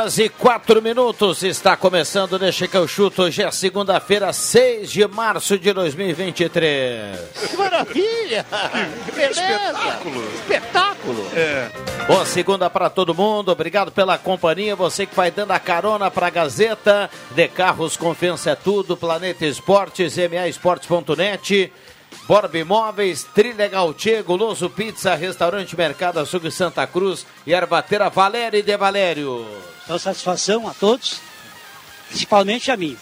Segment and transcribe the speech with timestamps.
[0.00, 1.42] Horas e quatro minutos.
[1.42, 3.22] Está começando Deixa que eu chuto.
[3.22, 7.18] Hoje é segunda-feira, 6 de março de 2023.
[7.50, 8.46] Que maravilha!
[9.04, 9.40] Que beleza!
[9.42, 10.34] Espetáculo!
[10.34, 11.26] Espetáculo!
[11.34, 11.70] É.
[12.06, 13.52] Boa segunda para todo mundo.
[13.52, 14.74] Obrigado pela companhia.
[14.74, 17.10] Você que vai dando a carona para a Gazeta.
[17.32, 18.96] De Carros, confiança é tudo.
[18.96, 21.72] Planeta Esportes, maesportes.net.
[22.26, 28.76] Borba Imóveis, Trilegal Tchê, Goloso Pizza, Restaurante Mercado Açougue Santa Cruz e Arbateira Valério de
[28.76, 29.46] Valério.
[29.90, 31.20] Então, satisfação a todos,
[32.10, 32.96] principalmente a mim.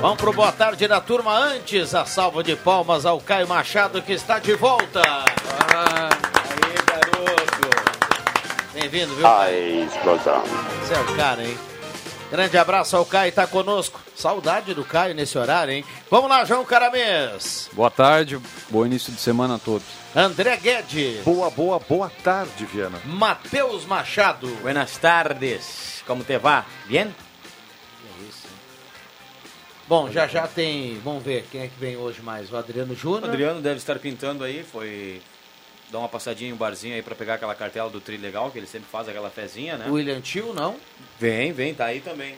[0.00, 1.36] Vamos pro boa tarde da turma.
[1.36, 5.02] Antes, a salva de palmas ao Caio Machado, que está de volta.
[5.04, 6.10] Ah,
[6.44, 7.70] aí, garoto.
[8.72, 9.26] Bem-vindo, viu?
[9.26, 10.44] Ai, explosão.
[10.80, 11.71] Você é o cara, hein?
[12.32, 14.00] Grande abraço ao Caio, tá conosco.
[14.16, 15.84] Saudade do Caio nesse horário, hein?
[16.10, 17.68] Vamos lá, João Caramês.
[17.74, 19.86] Boa tarde, bom início de semana a todos.
[20.16, 21.22] André Guedes.
[21.24, 22.98] Boa, boa, boa tarde, Viana.
[23.04, 24.48] Matheus Machado.
[24.62, 26.02] Buenas tardes.
[26.06, 26.64] Como te va?
[26.86, 27.08] Bien?
[27.08, 28.48] É isso.
[29.86, 30.98] Bom, já já tem.
[31.04, 32.50] Vamos ver quem é que vem hoje mais.
[32.50, 33.24] O Adriano Júnior.
[33.24, 34.64] O Adriano deve estar pintando aí.
[34.64, 35.20] Foi
[35.92, 38.58] dar uma passadinha em um barzinho aí para pegar aquela cartela do Tri Legal, que
[38.58, 39.86] ele sempre faz aquela fezinha, né?
[39.88, 40.76] O William Tio, não?
[41.20, 42.34] Vem, vem, tá aí também.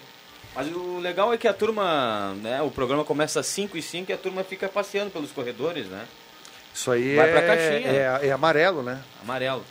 [0.55, 4.11] Mas o legal é que a turma, né, o programa começa às 5 e 5
[4.11, 6.05] e a turma fica passeando pelos corredores, né?
[6.73, 7.89] Isso aí Vai é, pra caixinha.
[7.89, 9.01] é, é amarelo, né?
[9.23, 9.65] Amarelo.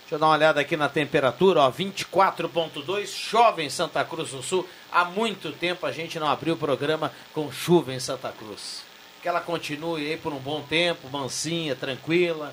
[0.00, 4.42] Deixa eu dar uma olhada aqui na temperatura, ó, 24.2, chove em Santa Cruz do
[4.42, 4.68] Sul.
[4.90, 8.82] Há muito tempo a gente não abriu o programa com chuva em Santa Cruz.
[9.22, 12.52] Que ela continue aí por um bom tempo, mansinha, tranquila,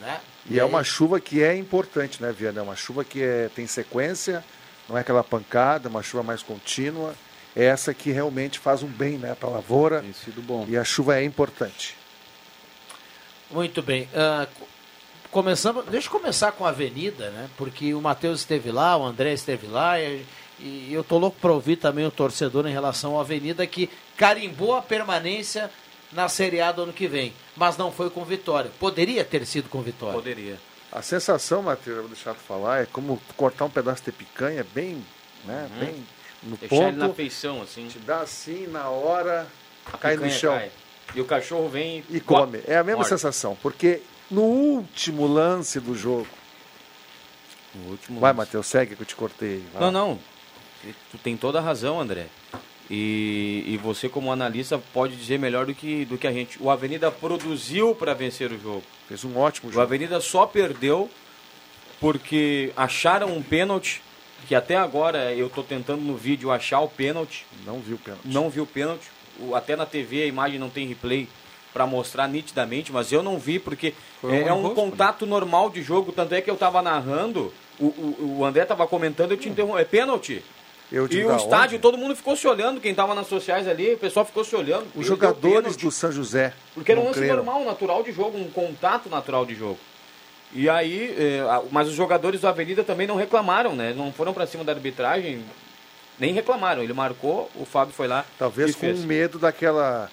[0.00, 0.22] né?
[0.50, 2.60] E é uma chuva que é importante, né, Viana?
[2.60, 4.44] É uma chuva que é, tem sequência,
[4.88, 7.14] não é aquela pancada, é uma chuva mais contínua.
[7.54, 10.00] É essa que realmente faz um bem né, para a lavoura.
[10.02, 10.66] Tem sido bom.
[10.68, 11.96] E a chuva é importante.
[13.50, 14.08] Muito bem.
[14.14, 14.66] Ah, co-
[15.30, 17.48] começando, deixa eu começar com a Avenida, né?
[17.56, 20.24] Porque o Matheus esteve lá, o André esteve lá e,
[20.58, 24.74] e eu tô louco para ouvir também o torcedor em relação à Avenida que carimbou
[24.76, 25.70] a permanência
[26.12, 28.70] na Série A do ano que vem, mas não foi com vitória.
[28.78, 30.14] Poderia ter sido com vitória.
[30.14, 30.58] Poderia.
[30.92, 34.64] A sensação, Matheus, eu vou deixar tu falar, é como cortar um pedaço de picanha
[34.74, 35.04] bem,
[35.44, 35.78] né, Uhum.
[35.80, 36.06] bem
[36.42, 37.88] no Deixar ele na ponto, feição, assim.
[37.88, 39.46] te dá assim, na hora,
[39.92, 40.70] A cai no chão cai.
[41.14, 42.60] E o cachorro vem e come.
[42.66, 43.08] É a mesma Morde.
[43.10, 44.00] sensação, porque
[44.30, 46.26] no último lance do jogo,
[47.74, 48.32] No último vai.
[48.32, 49.62] Matheus, segue que eu te cortei.
[49.72, 50.18] vai Não, não.
[51.10, 52.26] Tu tem toda a razão, André.
[52.90, 56.56] E, e você, como analista, pode dizer melhor do que, do que a gente.
[56.62, 58.82] O Avenida produziu para vencer o jogo.
[59.08, 59.82] Fez um ótimo O jogo.
[59.82, 61.10] Avenida só perdeu
[62.00, 64.02] porque acharam um pênalti,
[64.46, 67.44] que até agora eu estou tentando no vídeo achar o pênalti.
[67.64, 68.22] Não viu o pênalti.
[68.26, 69.06] Não vi o pênalti.
[69.40, 71.28] O- Até na TV a imagem não tem replay
[71.72, 75.26] para mostrar nitidamente, mas eu não vi porque Foi é, um é um enrosco, contato
[75.26, 76.12] normal de jogo.
[76.12, 79.76] Tanto é que eu estava narrando, o, o, o André estava comentando, eu te interrompo.
[79.78, 80.42] É pênalti.
[80.90, 83.98] Eu E o estádio, todo mundo ficou se olhando, quem estava nas sociais ali, o
[83.98, 84.86] pessoal ficou se olhando.
[84.94, 86.52] Os jogadores do São José.
[86.74, 87.36] Porque era um lance creram.
[87.36, 89.78] normal, natural de jogo, um contato natural de jogo.
[90.52, 91.42] E aí, eh,
[91.72, 93.92] mas os jogadores do Avenida também não reclamaram, né?
[93.96, 95.44] Não foram pra cima da arbitragem,
[96.18, 96.82] nem reclamaram.
[96.82, 99.04] Ele marcou, o Fábio foi lá Talvez com fez.
[99.04, 100.08] medo daquela.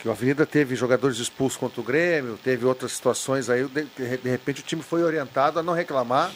[0.00, 3.64] Que o Avenida teve jogadores expulsos contra o Grêmio, teve outras situações aí.
[3.64, 6.30] De, de repente o time foi orientado a não reclamar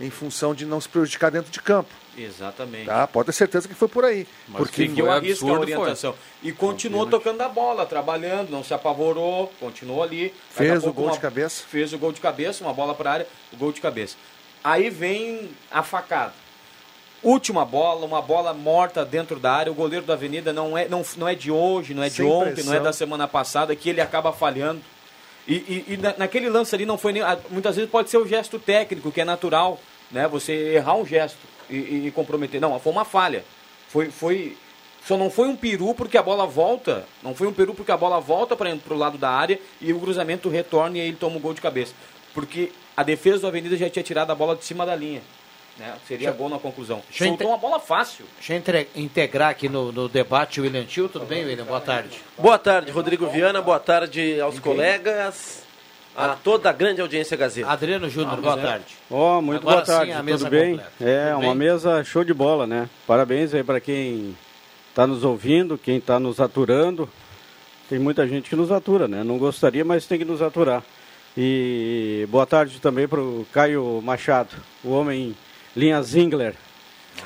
[0.00, 1.90] em função de não se prejudicar dentro de campo.
[2.18, 2.86] Exatamente.
[2.86, 3.06] Tá?
[3.06, 4.26] Pode ter certeza que foi por aí.
[4.48, 5.76] Mas porque que Seguiu foi a risca a absurdo, foi.
[5.76, 6.14] orientação.
[6.42, 10.34] E continuou tocando a bola, trabalhando, não se apavorou, continuou ali.
[10.50, 11.62] A fez o gol uma- de cabeça.
[11.68, 14.16] Fez o gol de cabeça, uma bola para área, o gol de cabeça.
[14.64, 16.32] Aí vem a facada.
[17.22, 19.72] Última bola, uma bola morta dentro da área.
[19.72, 22.26] O goleiro da Avenida não é, não, não é de hoje, não é de Sem
[22.26, 22.72] ontem, pressão.
[22.72, 24.80] não é da semana passada, que ele acaba falhando.
[25.46, 27.22] E, e- e na- naquele lance ali não foi nem.
[27.22, 29.80] ah, Muitas vezes pode ser o gesto técnico, que é natural,
[30.12, 30.28] né?
[30.28, 31.38] Você errar um gesto
[31.70, 32.60] e, e- e comprometer.
[32.60, 33.44] Não, foi uma falha.
[33.88, 34.56] Foi, foi.
[35.06, 37.06] Só não foi um peru porque a bola volta.
[37.22, 40.00] Não foi um peru porque a bola volta para o lado da área e o
[40.00, 41.94] cruzamento retorna e aí ele toma um gol de cabeça.
[42.34, 45.22] Porque a defesa do Avenida já tinha tirado a bola de cima da linha.
[45.78, 45.94] Né?
[46.08, 47.00] Seria gol na conclusão.
[47.08, 48.24] Deixa Soltou uma bola fácil.
[48.36, 51.08] Deixa eu entre- integrar aqui no, no debate o William Tio.
[51.08, 51.64] Tudo bem, William?
[51.64, 52.18] Boa tarde.
[52.36, 53.62] Boa tarde, Rodrigo Viana.
[53.62, 55.62] Boa tarde aos colegas,
[56.16, 57.68] a toda a grande audiência Gazeta.
[57.70, 58.96] Adriano Júnior, boa tarde.
[59.10, 60.70] Ó, muito Agora boa tarde, sim, a mesa tudo bem?
[60.72, 60.92] completa.
[61.00, 61.54] É, Tudo uma bem?
[61.54, 62.88] mesa show de bola, né?
[63.06, 64.36] Parabéns aí para quem
[64.90, 67.08] está nos ouvindo, quem está nos aturando.
[67.88, 69.22] Tem muita gente que nos atura, né?
[69.24, 70.82] Não gostaria, mas tem que nos aturar.
[71.36, 74.50] E boa tarde também para o Caio Machado,
[74.82, 75.34] o homem
[75.76, 76.54] linha Zingler.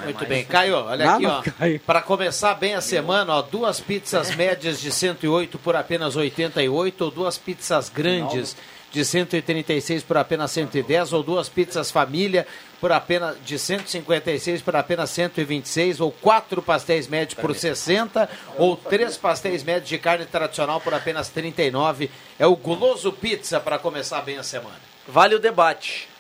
[0.03, 0.45] Muito bem.
[0.45, 1.87] Caio, olha Nada, aqui, ó.
[1.87, 7.11] Para começar bem a semana, ó, duas pizzas médias de 108 por apenas 88, ou
[7.11, 8.57] duas pizzas grandes
[8.93, 12.47] de 136 por apenas 110, ou duas pizzas família
[12.79, 18.29] por apenas de 156 por apenas 126, ou quatro pastéis médios por 60,
[18.59, 22.11] ou três pastéis médios de carne tradicional por apenas 39.
[22.39, 24.81] É o Guloso Pizza para começar bem a semana.
[25.09, 26.12] Vale o debate.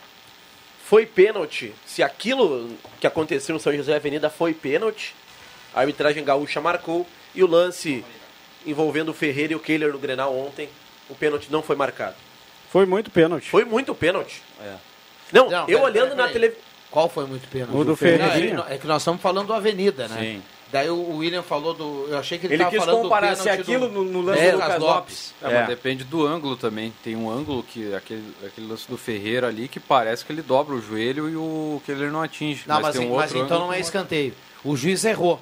[0.92, 1.72] Foi pênalti?
[1.86, 2.68] Se aquilo
[3.00, 5.14] que aconteceu no São José Avenida foi pênalti,
[5.74, 8.04] a arbitragem gaúcha marcou e o lance
[8.66, 10.68] envolvendo o Ferreira e o Kehler no Grenal ontem,
[11.08, 12.16] o pênalti não foi marcado.
[12.68, 13.48] Foi muito pênalti.
[13.48, 14.42] Foi muito pênalti.
[15.32, 16.32] Não, Não, eu pera, olhando pera, na pera.
[16.34, 16.62] televisão.
[16.90, 17.74] Qual foi muito pênalti?
[17.74, 17.96] O do
[18.68, 20.20] é, é que nós estamos falando do Avenida, né?
[20.20, 20.42] Sim.
[20.72, 22.06] Daí o William falou do.
[22.08, 24.04] Eu achei que ele Ele estava quis falando comparar do se pênalti aquilo do, no-
[24.04, 25.34] no lance É, do Lucas Lopes.
[25.42, 26.92] É, mas depende do ângulo também.
[27.04, 30.74] Tem um ângulo que aquele, aquele lance do Ferreira ali que parece que ele dobra
[30.74, 32.62] o joelho e o que ele não atinge.
[32.66, 34.32] Não, mas, tem um mas então não é escanteio.
[34.64, 35.38] O juiz errou.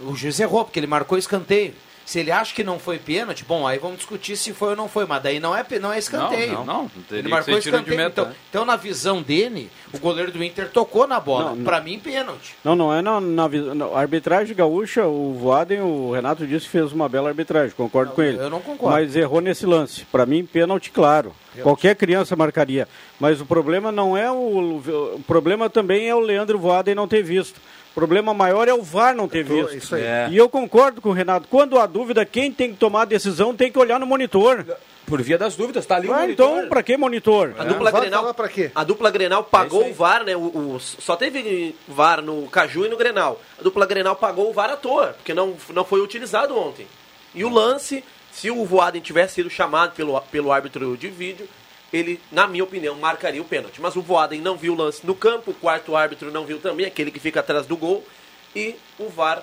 [0.00, 1.74] O juiz errou, porque ele marcou escanteio.
[2.04, 4.88] Se ele acha que não foi pênalti, bom, aí vamos discutir se foi ou não
[4.88, 6.52] foi, mas daí não é, não é escanteio.
[6.52, 7.16] Não, não, não.
[7.16, 7.96] Ele marcou escanteio.
[7.96, 8.36] meta, então, né?
[8.50, 11.50] então, na visão dele, o goleiro do Inter tocou na bola.
[11.50, 11.64] Não, não.
[11.64, 12.54] Pra mim, pênalti.
[12.64, 16.92] Não, não é na, na, na arbitragem gaúcha, o Voaden, o Renato disse que fez
[16.92, 18.38] uma bela arbitragem, concordo com ele.
[18.38, 18.96] eu não concordo.
[18.96, 20.04] Mas errou nesse lance.
[20.04, 21.34] Para mim, pênalti, claro.
[21.60, 22.88] Qualquer criança marcaria.
[23.20, 24.80] Mas o problema não é o.
[25.16, 27.60] O problema também é o Leandro Voaden não ter visto.
[27.92, 29.76] O problema maior é o VAR não ter tô- visto.
[29.76, 30.02] isso aí.
[30.02, 30.28] É.
[30.30, 31.46] E eu concordo com o Renato.
[31.48, 34.64] Quando há dúvida, quem tem que tomar a decisão tem que olhar no monitor.
[35.04, 36.56] Por via das dúvidas, tá ali o Ah, monitor.
[36.58, 37.54] então, para que monitor?
[37.58, 38.34] A dupla Vai Grenal.
[38.50, 38.70] quê?
[38.74, 40.34] A dupla Grenal pagou É o VAR, né?
[40.34, 43.38] O, o- só teve VAR no Caju e no Grenal.
[43.58, 46.86] A dupla Grenal pagou o VAR à toa, porque não, não foi utilizado ontem.
[47.34, 51.46] E o lance, se o Voaden tivesse sido chamado pelo, pelo árbitro de vídeo,
[51.92, 53.80] ele, na minha opinião, marcaria o pênalti.
[53.80, 56.86] Mas o Voaden não viu o lance no campo, o quarto árbitro não viu também,
[56.86, 58.04] aquele que fica atrás do gol.
[58.56, 59.42] E o VAR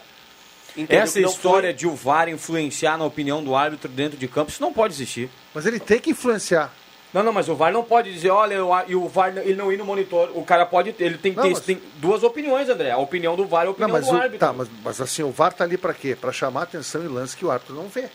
[0.77, 1.73] entendeu Essa que não história foi.
[1.77, 5.29] de o VAR influenciar na opinião do árbitro dentro de campo, isso não pode existir.
[5.53, 6.71] Mas ele tem que influenciar.
[7.11, 8.55] Não, não, mas o VAR não pode dizer, olha,
[8.87, 10.29] e o VAR ele não ir no monitor.
[10.35, 12.91] O cara pode ter, ele tem que Não, ter mas- tem duas opiniões, André.
[12.91, 14.37] A opinião do VAR e a Não, opinião mas, do o, árbitro.
[14.39, 16.15] tá, mas, mas assim, o VAR tá ali pra quê?
[16.15, 18.09] Pra chamar atenção em lance que o árbitro não vê.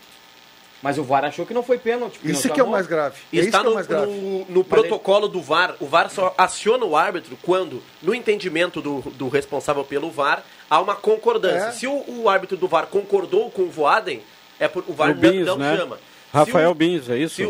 [0.85, 2.19] Mas o VAR achou que não foi pênalti.
[2.23, 3.15] Isso não que é o mais grave.
[3.33, 4.05] É isso Está que é o no, mais grave.
[4.11, 5.75] no- no protocolo do VAR.
[5.79, 10.79] O VAR só aciona o árbitro quando, no entendimento do, do responsável pelo VAR, há
[10.79, 11.69] uma concordância.
[11.69, 11.71] É.
[11.71, 14.21] Se o, o árbitro do VAR concordou com o Voaden,
[14.59, 15.75] é por, o VAr O não, Bins, não né?
[15.75, 15.95] chama.
[15.97, 16.01] Se
[16.31, 17.41] Rafael o- Bins, é isso?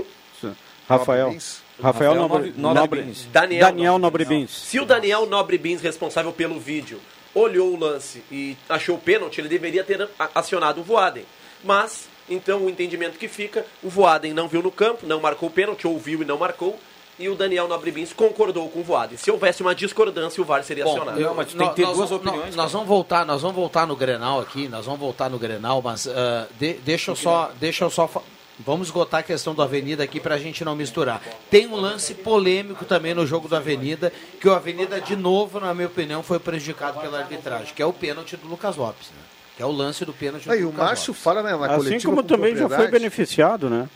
[0.41, 0.55] o-.
[0.87, 1.31] Rafael.
[1.31, 1.61] Bins.
[1.81, 3.27] Rafael, Rafael Nobre, Nobre- Nobre Nobre- Bins.
[3.33, 4.51] Daniel, Daniel Nobre Bins.
[4.51, 7.01] Se o Daniel Nobre Bins, responsável pelo vídeo,
[7.33, 11.25] olhou o lance e achou o pênalti, ele deveria ter acionado o Voaden.
[11.65, 15.51] Mas, então, o entendimento que fica, o Voaden não viu no campo, não marcou o
[15.51, 16.79] pênalti, ouviu e não marcou,
[17.17, 19.17] e o Daniel Nobre Bins concordou com o Voaden.
[19.17, 21.19] Se houvesse uma discordância, o VAR seria Bom, acionado.
[21.21, 23.55] eu- mas tem que ter nós duas vamos- opiniões, Nós, nós vamos voltar, nós vamos
[23.55, 27.51] voltar no Grenal aqui, nós vamos voltar no Grenal, mas ah, de- deixa eu só,
[27.59, 28.09] deixa eu só
[28.57, 31.21] Vamos esgotar a questão do Avenida aqui para a gente não misturar.
[31.51, 35.73] Tem um lance polêmico também no jogo do Avenida, que o Avenida, de novo, na
[35.73, 39.09] minha opinião, foi prejudicado pela arbitragem, que é o pênalti do Lucas Lopes.
[39.09, 39.17] Né?
[39.55, 42.11] Que é o lance do pênalti do Aí, o Márcio fala né, na Assim coletiva
[42.11, 43.89] como com também já foi beneficiado, né?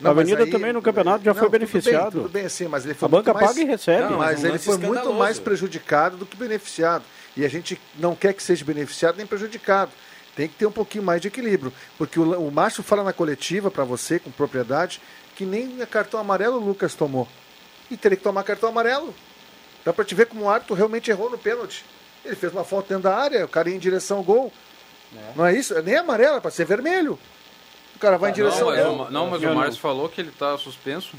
[0.00, 2.12] Não, a Avenida aí- também no campeonato já Não, foi tudo bem, beneficiado.
[2.22, 4.10] Tudo bem, assim, mas ele foi A banca muito mais- paga e recebe.
[4.10, 7.04] Não, Mas um ele foi muito mais prejudicado do que beneficiado.
[7.36, 9.92] E a gente não quer que seja beneficiado nem prejudicado.
[10.34, 11.72] Tem que ter um pouquinho mais de equilíbrio.
[11.98, 15.00] Porque o, o Márcio fala na coletiva para você, com propriedade,
[15.36, 17.28] que nem cartão amarelo o Lucas tomou.
[17.90, 19.14] E teria que tomar cartão amarelo.
[19.84, 21.84] Dá para te ver como o árbitro realmente errou no pênalti.
[22.24, 24.52] Ele fez uma falta dentro da área, o cara ia em direção ao gol.
[25.36, 25.80] Não é isso?
[25.82, 27.18] Nem amarelo, é para ser vermelho.
[27.94, 29.06] O cara vai em direção Não, ao mas, gol.
[29.06, 29.54] o, não, mas o não.
[29.54, 31.16] Márcio falou que ele está suspenso.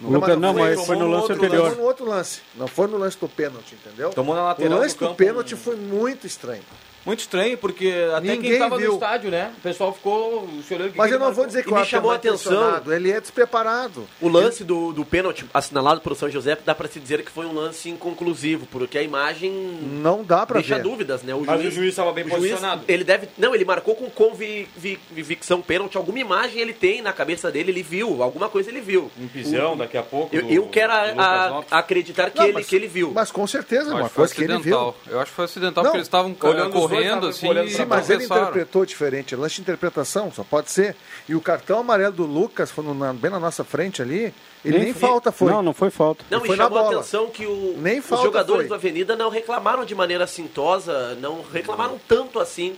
[0.00, 1.68] O Lucas, não, mas foi no lance outro anterior.
[1.70, 2.40] Foi no outro lance.
[2.54, 4.10] Não foi no lance do pênalti, entendeu?
[4.10, 6.62] Tomou na O lateral lance do do pênalti um- foi muito estranho.
[7.04, 9.52] Muito estranho, porque até Ninguém quem estava no estádio, né?
[9.58, 10.92] O pessoal ficou chorando.
[10.94, 13.10] Mas eu não vou dizer que E o me árbitro é chamou a atenção- Ele
[13.10, 14.06] é despreparado.
[14.20, 17.44] O lance do, do pênalti assinalado por São José dá pra se dizer que foi
[17.46, 20.82] um lance inconclusivo, porque a imagem Não dá pra deixa ver.
[20.82, 21.34] dúvidas, né?
[21.34, 22.84] Mas o juiz estava bem o juiz, posicionado.
[22.86, 27.70] Ele deve, não, ele marcou com convicção pênalti, alguma imagem ele tem na cabeça dele,
[27.70, 29.10] ele viu, alguma coisa ele viu.
[29.20, 30.34] Um pisão daqui a pouco.
[30.34, 33.12] Eu, do- eu quero a- a- acreditar que, Não, ele, mas- que ele viu.
[33.14, 34.76] Mas com certeza, é uma coisa que ele viu.
[34.78, 34.96] acidental.
[35.08, 38.24] Eu acho que foi acidental Não, porque eles estavam olhando estavam assim Sim, mas ele
[38.24, 39.34] interpretou diferente.
[39.36, 40.94] Lance de interpretação, só pode ser.
[41.28, 44.32] E o cartão amarelo do Lucas, foi na- bem na nossa frente ali,
[44.64, 45.50] ele nem, falta foi.
[45.50, 46.24] Não, não foi falta.
[46.30, 48.68] Não, foi e na chamou a atenção que o- Nem os jogadores foi.
[48.68, 52.76] do Avenida não reclamaram de maneira assintosa, não reclamaram tanto assim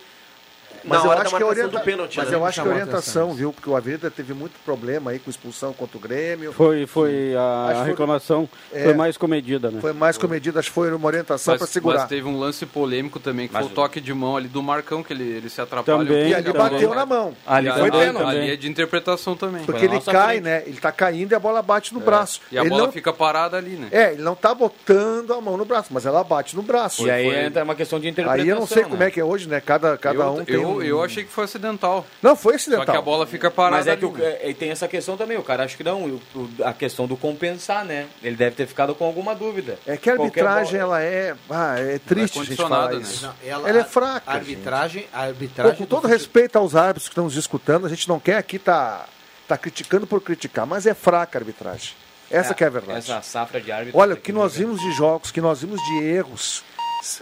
[0.87, 1.69] Mas na eu hora acho da que a orienta...
[1.69, 2.17] do pênalti.
[2.19, 2.35] Mas né?
[2.37, 3.53] eu acho que a Chamou a orientação, viu?
[3.53, 6.53] Porque o Avenida teve muito problema aí com expulsão contra o Grêmio.
[6.53, 8.85] Foi, foi a, Acho que a foi- reclamação É.
[8.85, 9.81] foi mais comedida, né?
[9.81, 12.01] Foi mais comedida, acho que foi uma orientação para segurar.
[12.01, 14.63] mas teve um lance polêmico também, que Mas foi o toque de mão ali do
[14.63, 15.99] Marcão, que ele, ele se atrapalha.
[15.99, 16.63] Também, E ali também.
[16.71, 17.35] bateu na mão.
[17.47, 18.29] Ali foi ali- pênalti.
[18.29, 19.65] Ali é de interpretação também.
[19.65, 20.43] Porque Foi ele cai, frente.
[20.45, 20.63] né?
[20.67, 22.41] Ele tá caindo e a bola bate no braço.
[22.53, 22.93] E a ele bola não...
[22.93, 23.89] fica parada ali, né?
[23.91, 27.07] É, ele não tá botando a mão no braço, mas ela bate no braço.
[27.07, 28.43] E aí foi- entra uma questão de interpretação.
[28.45, 28.89] Aí eu não sei né?
[28.89, 29.61] como é que é hoje, né?
[29.61, 32.07] Cada, cada um tem eu, eu achei que foi acidental.
[32.23, 32.87] Não, foi Só acidental.
[32.87, 35.37] que a bola fica parada Mas é que o, é, e tem essa questão também,
[35.37, 38.07] o cara acha que não, o- o- a questão do compensar, né?
[38.23, 39.79] Ele deve ter ficado com alguma dúvida.
[39.87, 41.35] É que a arbitragem, bola- ela é...
[41.51, 43.03] Ah, é triste a gente falar condicionada, né?
[43.03, 43.25] isso.
[43.27, 43.35] Não,
[43.69, 47.13] Ela é fraca, A arbitragem, a Pô, arbitragem com do todo respeito aos árbitros que
[47.13, 49.07] estão nos escutando, a gente não quer aqui tá,
[49.49, 51.93] tá criticando por criticar, mas é fraca a arbitragem.
[52.31, 52.99] Essa que é a verdade.
[52.99, 54.01] Essa safra de árbitros.
[54.01, 56.65] Olha, o aqui que nós vimos de jogos, que nós vimos de erros.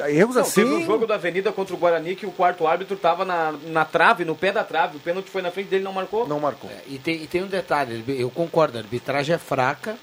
[0.08, 0.62] Erros Não, assim.
[0.62, 3.84] teve um jogo da Avenida contra o Guarani que o quarto árbitro tava na, na
[3.84, 4.96] trave, no pé da trave.
[4.96, 6.26] O pênalti foi na frente dele não marcou.
[6.26, 6.70] Não marcou.
[6.70, 9.98] É, e, tem, e tem um detalhe, eu concordo, a arbitragem é fraca,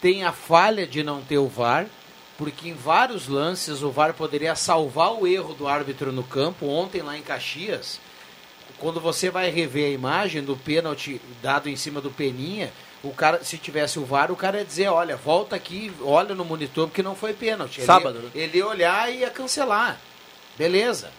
[0.00, 1.86] tem a falha de não ter o VAR,
[2.38, 6.66] porque em vários lances o VAR poderia salvar o erro do árbitro no campo.
[6.66, 8.00] Ontem lá em Caxias,
[8.78, 13.42] quando você vai rever a imagem do pênalti dado em cima do Peninha, o cara,
[13.44, 17.02] se tivesse o VAR, o cara ia dizer, olha, volta aqui, olha no monitor, porque
[17.02, 17.78] não foi pênalti.
[17.78, 18.30] Ele- Sábado, né?
[18.34, 19.98] Ele ia olhar e ia cancelar.
[20.56, 21.10] Beleza.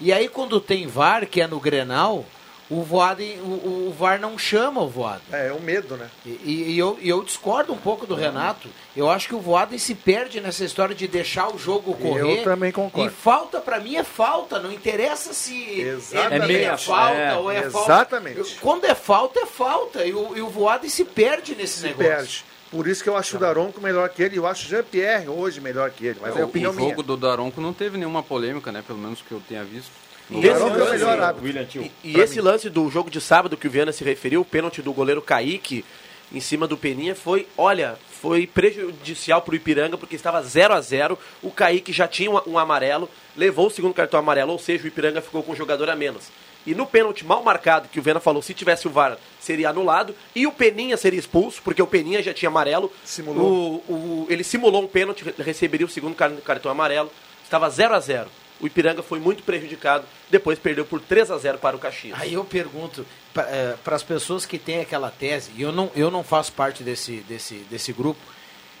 [0.00, 2.24] E aí quando tem VAR, que é no Grenal,
[2.70, 5.22] o, Voaden, o, o VAR não chama o Voaden.
[5.32, 6.08] É, é um medo, né?
[6.26, 8.68] E, e eu, e eu discordo um pouco do Renato.
[8.96, 12.40] Eu acho que o Voaden se perde nessa história de deixar o jogo correr.
[12.40, 13.08] Eu também concordo.
[13.10, 14.58] E falta, pra mim, é falta.
[14.58, 16.42] Não interessa se Exatamente.
[16.42, 17.92] é meia É, falta é, ou é falta.
[17.92, 18.38] exatamente.
[18.38, 20.04] Eu- Quando é falta, é falta.
[20.04, 22.06] E o, e o Voaden se perde nesse Se negócio.
[22.06, 22.44] perde.
[22.70, 24.36] Por isso que eu acho o Daronco melhor que ele.
[24.36, 26.18] Eu acho o Jean-Pierre hoje melhor que ele.
[26.20, 26.90] Mas é a o, opinião o minha.
[26.90, 28.84] jogo do Daronco não teve nenhuma polêmica, né?
[28.86, 29.90] Pelo menos que eu tenha visto.
[30.30, 31.46] O E esse é o lance- melhor árbitro.
[31.46, 31.82] William Tio.
[32.04, 34.82] E, e esse lance do jogo de sábado que o Viana se referiu, o pênalti
[34.82, 35.84] do goleiro Kaique
[36.30, 41.18] em cima do Peninha, foi, olha, foi prejudicial pro Ipiranga, porque estava 0 a 0
[41.42, 44.86] O Kaique já tinha um, um amarelo, levou o segundo cartão amarelo, ou seja, o
[44.86, 46.24] Ipiranga ficou com um jogador a menos.
[46.66, 50.14] E no pênalti mal marcado, que o Viana falou, se tivesse o VAR, seria anulado,
[50.34, 52.92] e o Peninha seria expulso, porque o Peninha já tinha amarelo.
[53.06, 53.82] Simulou.
[53.88, 57.10] O, o- ele simulou um pênalti, re- receberia o segundo car- cartão amarelo.
[57.42, 58.28] Estava 0 a 0
[58.60, 62.18] O Ipiranga foi muito prejudicado, depois perdeu por 3 a 0 para o Caxias.
[62.20, 66.24] Aí eu pergunto para as pessoas que têm aquela tese, e eu não, eu não
[66.24, 68.20] faço parte desse, desse, desse grupo,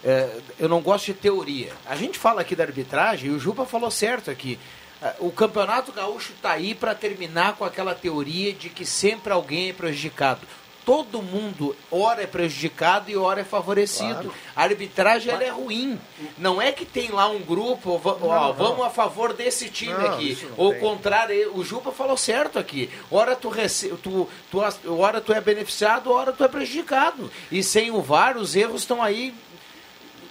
[0.04, 1.72] é, eu não gosto de teoria.
[1.86, 4.58] A gente fala aqui da arbitragem, e o Juba falou certo aqui.
[5.00, 9.70] É, O Campeonato Gaúcho está aí para terminar com aquela teoria de que sempre alguém
[9.70, 10.40] é prejudicado.
[10.88, 14.32] Todo mundo, ora é prejudicado e ora é favorecido.
[14.56, 16.00] A arbitragem ela é ruim.
[16.38, 20.06] Não é que tem lá um grupo, ó, ó, vamos a favor desse time Não,
[20.14, 20.38] aqui.
[20.42, 22.88] não Ou contrário, o Jupa falou certo aqui.
[23.10, 23.90] Ora tu, rece...
[24.02, 27.30] tu, tu, as- ora tu é beneficiado, ora tu é prejudicado.
[27.52, 29.34] E sem o VAR, os erros estão aí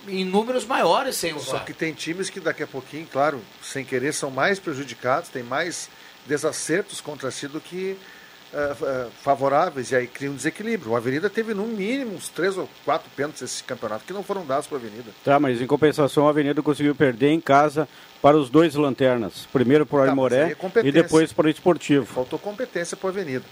[0.07, 1.65] em números maiores sem o Só VAR.
[1.65, 5.87] que tem times que daqui a pouquinho, claro, sem querer, são mais prejudicados, tem mais
[6.25, 7.95] desacertos contra si do que
[8.57, 10.91] ah, ah, favoráveis, e aí cria um desequilíbrio.
[10.91, 14.43] O Avenida teve no mínimo uns três ou quatro pênaltis esse campeonato que não foram
[14.43, 15.11] dados para a Avenida.
[15.23, 17.87] Tá, mas em compensação a Avenida conseguiu perder em casa
[18.19, 19.47] para os dois lanternas.
[19.53, 20.89] Primeiro para o Tá, Aimoré é competência.
[20.89, 22.07] e depois para o Esportivo.
[22.07, 23.45] Faltou competência para a Avenida.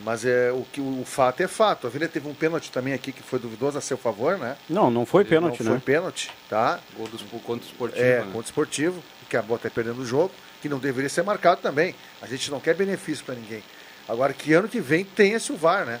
[0.00, 1.86] Mas é, o, que, o fato é fato.
[1.86, 4.56] A Avenida teve um pênalti também aqui que foi duvidoso a seu favor, né?
[4.68, 5.82] Não, não foi pênalti, não foi né?
[5.84, 6.78] pênalti, tá?
[6.96, 8.04] Gol dos, contra o esportivo.
[8.04, 8.24] É, né?
[8.26, 10.32] contra o esportivo, que acabou até perdendo o jogo,
[10.62, 11.94] que não deveria ser marcado também.
[12.22, 13.62] A gente não quer benefício para ninguém.
[14.08, 16.00] Agora, que ano que vem tenha-se o VAR, né?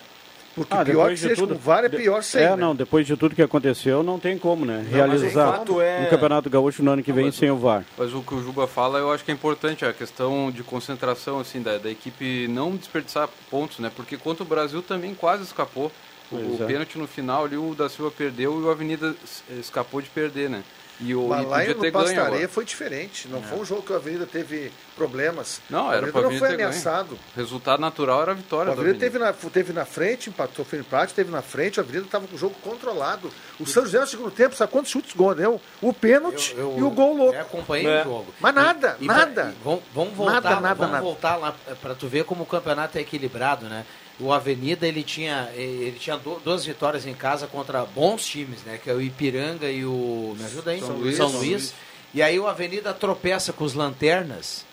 [0.54, 2.40] Porque Ah, pior que seja tudo- com o VAR é pior sem.
[2.40, 2.56] É, né?
[2.56, 4.82] não, depois de tudo que aconteceu, não tem como, né?
[4.84, 7.84] mas Realizar o é- um Campeonato Gaúcho no ano que vem mas sem o VAR.
[7.98, 11.40] Mas o que o Juba fala, eu acho que é importante, a questão de concentração,
[11.40, 13.90] assim, da, da equipe não desperdiçar pontos, né?
[13.94, 15.90] Porque contra o Brasil também quase escapou.
[16.30, 16.66] O, o é.
[16.66, 19.14] pênalti no final ali, o da Silva perdeu e o Avenida
[19.58, 20.62] escapou de perder, né?
[21.00, 23.26] E o Mas e lá podia no Pastareia foi diferente.
[23.28, 25.60] Não foi um jogo que a Avenida teve problemas.
[25.68, 26.68] Não, a era Avenida pra não Avenida foi ter ganho.
[26.68, 27.18] ameaçado.
[27.36, 30.78] Resultado natural era a vitória O do Avenida teve na, teve na frente, empatou, foi
[30.78, 33.30] empate, teve na frente, a Avenida estava com o jogo controlado.
[33.58, 35.60] O São José no segundo tempo, sabe quantos chutes gol deu?
[35.82, 37.34] O pênalti Eu- eu- e o gol louco.
[37.34, 38.00] Eu acompanhei É.
[38.02, 38.34] o jogo.
[38.40, 39.52] Mas nada, E- e nada.
[39.60, 41.02] e vamos, vamos voltar, Nada, nada, vamos nada.
[41.04, 43.84] voltar lá para tu ver como o campeonato é equilibrado, né?
[44.20, 48.78] O Avenida ele tinha ele tinha du- duas vitórias em casa contra bons times, né?
[48.82, 51.18] Que é o Ipiranga e o me ajuda aí, São São, Luís.
[51.18, 51.30] Luís.
[51.32, 51.74] São Luís.
[52.14, 54.64] E aí o Avenida tropeça com os lanternas.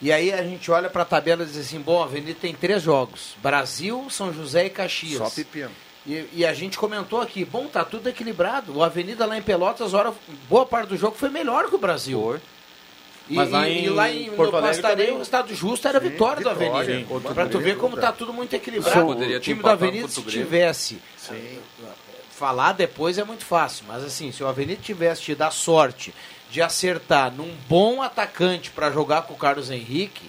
[0.00, 2.52] E aí a gente olha para a tabela e diz assim, bom, a Avenida tem
[2.52, 5.18] três jogos: Brasil, São José e Caxias.
[5.18, 5.70] Só pepino.
[6.04, 8.76] E, e a gente comentou aqui, bom, tá tudo equilibrado.
[8.76, 10.12] O Avenida lá em Pelotas, hora,
[10.48, 12.20] boa parte do jogo foi melhor que o Brasil.
[12.20, 12.40] Foi.
[13.28, 16.00] E, Mas lá em e lá em Porto no Alegre o resultado justo era a
[16.00, 16.98] vitória, do vitória, Avenida.
[16.98, 17.04] sim.
[17.04, 18.08] Contra o Pra tu ver como cara.
[18.08, 19.10] tá tudo muito equilibrado.
[19.10, 21.00] O time do Avenida, se tivesse...
[22.30, 26.12] Falar depois é muito fácil, mas assim, se o Avenida tivesse tido a sorte
[26.50, 30.28] de acertar num bom atacante para jogar com o Carlos Henrique,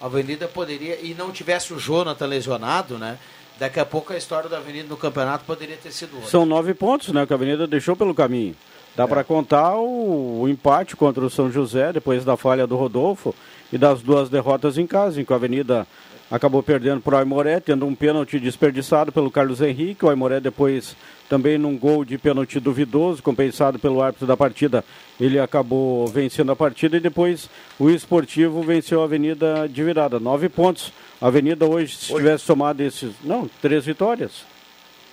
[0.00, 3.18] a Avenida poderia, e não tivesse o Jonathan lesionado, né?
[3.58, 6.30] Daqui a pouco a história da Avenida no campeonato poderia ter sido outra.
[6.30, 7.26] São nove pontos, né?
[7.26, 8.56] Que a Avenida deixou pelo caminho.
[8.94, 13.34] Dá para contar o, o empate contra o São José, depois da falha do Rodolfo,
[13.72, 15.86] e das duas derrotas em casa, em que a Avenida
[16.30, 20.04] acabou perdendo para o Aimoré, tendo um pênalti desperdiçado pelo Carlos Henrique.
[20.04, 20.94] O Aimoré depois
[21.28, 24.84] também num gol de pênalti duvidoso, compensado pelo árbitro da partida,
[25.18, 30.20] ele acabou vencendo a partida e depois o Esportivo venceu a Avenida de virada.
[30.20, 30.92] Nove pontos.
[31.20, 32.22] A Avenida hoje, se Oito.
[32.24, 33.12] tivesse somado esses.
[33.24, 34.44] Não, três vitórias.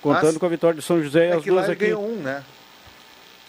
[0.02, 1.72] Contando Mas- com a vitória de São José e É as que lá duas ele
[1.72, 1.84] aqui.
[1.86, 2.42] ganhou um, né?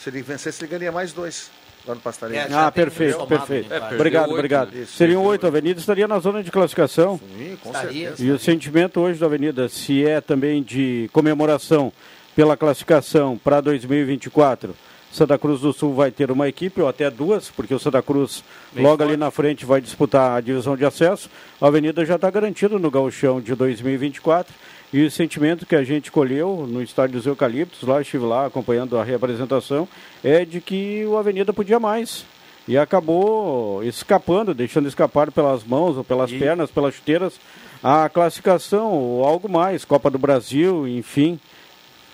[0.02, 1.52] Se ele vencesse, ele ganharia mais dois
[1.86, 2.42] lá no Pastareia.
[2.42, 3.70] É, Ah, perfeito, somado, perfeito.
[3.70, 3.96] pai?
[3.96, 4.72] obrigado, oito, obrigado.
[4.72, 4.86] né?
[4.86, 7.20] Seriam Isso, oito, a Avenida estaria na zona de classificação.
[7.38, 8.08] Sim, com Estaria.
[8.10, 8.26] certeza.
[8.26, 11.92] E o sentimento hoje da Avenida, se é também de comemoração
[12.36, 14.74] pela classificação para 2024,
[15.12, 18.44] Santa Cruz do Sul vai ter uma equipe, ou até duas, porque o Santa Cruz
[18.76, 21.30] logo ali na frente vai disputar a divisão de acesso.
[21.60, 24.54] A Avenida já está garantido no gauchão de 2024.
[24.94, 28.98] E o sentimento que a gente colheu no estádio dos Eucaliptos, lá estive lá acompanhando
[28.98, 29.88] a reapresentação,
[30.24, 32.26] é de que o Avenida podia mais.
[32.68, 37.40] E acabou escapando, deixando escapar pelas mãos ou pelas pernas, pelas chuteiras,
[37.82, 41.40] a classificação ou algo mais, Copa do Brasil, enfim.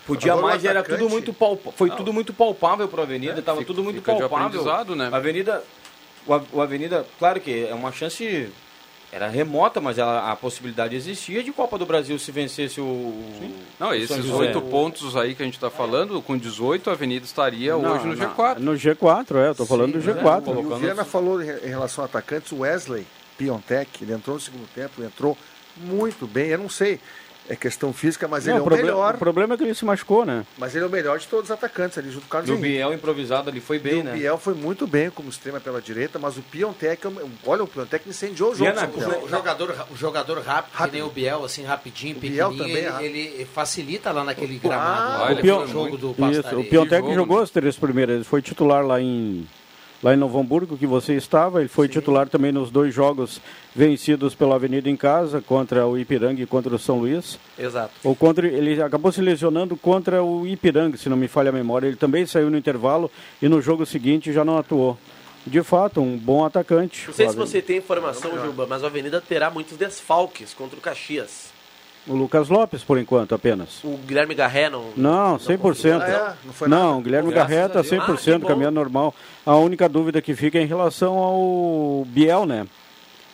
[0.06, 1.74] Podia Agora mais, era tudo muito palpável.
[1.76, 4.64] Foi tudo muito palpável para a Avenida, tava fica- tudo muito palpável.
[4.96, 5.10] né?
[5.12, 5.64] A Avenida,
[6.26, 8.50] o, o Avenida, claro que é uma chance
[9.12, 13.24] era remota, mas ela, a possibilidade existia de Copa do Brasil se vencesse o
[13.80, 17.26] Não, o esses oito pontos aí que a gente está falando, com 18, a Avenida
[17.26, 18.58] estaria hoje no Na- G4.
[18.60, 20.48] No G4, é, eu tô falando do mas é, G4.
[20.48, 23.06] E o Viana falou em em relação a atacantes, o Wesley
[23.38, 25.38] Piontek, ele entrou no segundo tempo, entrou
[25.78, 26.48] muito bem.
[26.48, 27.00] Eu não sei,
[27.50, 29.16] é questão física, mas Não, ele é o, o problema, melhor.
[29.16, 30.46] o problema é que ele se machucou, né?
[30.58, 32.54] Mas ele é o melhor de todos os atacantes ali, junto com o Carlos E
[32.54, 32.74] o Henrique.
[32.76, 34.14] Biel improvisado ali foi E bem, o né?
[34.14, 37.10] Biel foi muito bem como extrema pela direita, mas o Piontek, é
[37.46, 38.74] olha, o Piontek incendiou o jogo.
[38.78, 39.26] São Paulo.
[39.26, 40.92] O jogador, o jogador rápido, Rápido.
[40.92, 43.06] que nem o Biel, assim, rapidinho, O Biel também é ele, rápido.
[43.06, 45.24] ele facilita lá naquele gramado.
[45.24, 47.44] Ah, ele o foi jogo do Isso, o Piontek jogo, jogou né?
[47.44, 49.48] as três primeiras, ele foi titular lá em,
[50.02, 53.42] lá em Novo Hamburgo, que você estava, ele foi titular também nos dois jogos
[53.76, 57.40] vencidos pela Avenida em casa, contra o Ipiranga e contra o São Luís.
[57.58, 57.92] Exato.
[58.04, 61.88] Ou contra, ele acabou se lesionando contra o Ipiranga, se não me falha a memória.
[61.88, 64.98] Ele também saiu no intervalo e no jogo seguinte já não atuou.
[65.46, 67.08] De fato, um bom atacante.
[67.08, 70.82] Não sei se você tem informação, Juba, mas a Avenida terá muitos desfalques contra o
[70.82, 71.57] Caxias.
[72.08, 73.84] O Lucas Lopes, por enquanto, apenas.
[73.84, 74.92] O Guilherme Garré não.
[74.96, 76.02] Não, 100%.
[76.02, 76.46] Ah, é?
[76.46, 77.88] Não foi Não, o Guilherme Graças a Deus.
[77.90, 79.14] 100%, Ah, caminhando normal.
[79.46, 82.66] A única dúvida que fica é em relação ao Biel, né?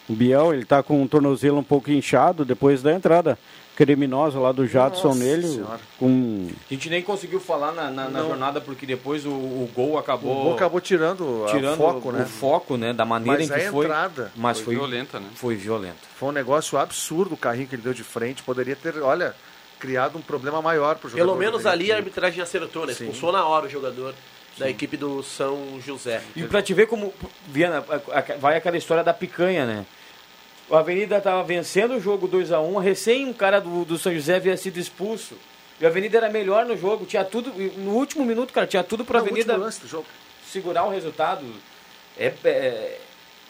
[0.10, 3.38] O Biel, ele tá com o tornozelo um pouco inchado depois da entrada
[3.76, 5.48] criminosa lá do Jadson Nossa nele.
[5.48, 5.80] Senhora.
[5.98, 6.48] Com...
[6.70, 9.98] A gente nem conseguiu falar na, na- na jornada porque depois o, o gol O
[9.98, 12.26] acabou, gol acabou tirando, tirando o foco, o né?
[12.26, 12.94] foco, né?
[12.94, 13.86] Da maneira Mas em que a foi.
[13.86, 15.28] entrada Mas Foi foi, violenta, né?
[15.36, 15.98] Foi violento.
[16.16, 18.44] foi um negócio absurdo o carrinho que ele deu de frente.
[18.44, 19.36] Poderia ter, olha,
[19.80, 21.26] criado um problema maior pro jogador.
[21.28, 22.94] Pelo menos ali a arbitragem acertou, né?
[22.94, 23.06] Sim.
[23.06, 24.14] Expulsou na hora o jogador
[24.58, 26.22] da equipe do São José.
[26.36, 27.12] E pra te ver como,
[27.48, 27.84] Viana,
[28.40, 29.84] vai aquela história da picanha, né?
[30.70, 34.56] O Avenida tava vencendo o jogo 2x1, recém um cara do, do São José havia
[34.58, 35.36] sido expulso.
[35.80, 39.06] E a Avenida era melhor no jogo, tinha tudo, no último minuto, cara, tinha tudo
[39.08, 40.06] Não, o Avenida último lance do jogo.
[40.48, 41.46] segurar o resultado.
[42.18, 43.00] É, é,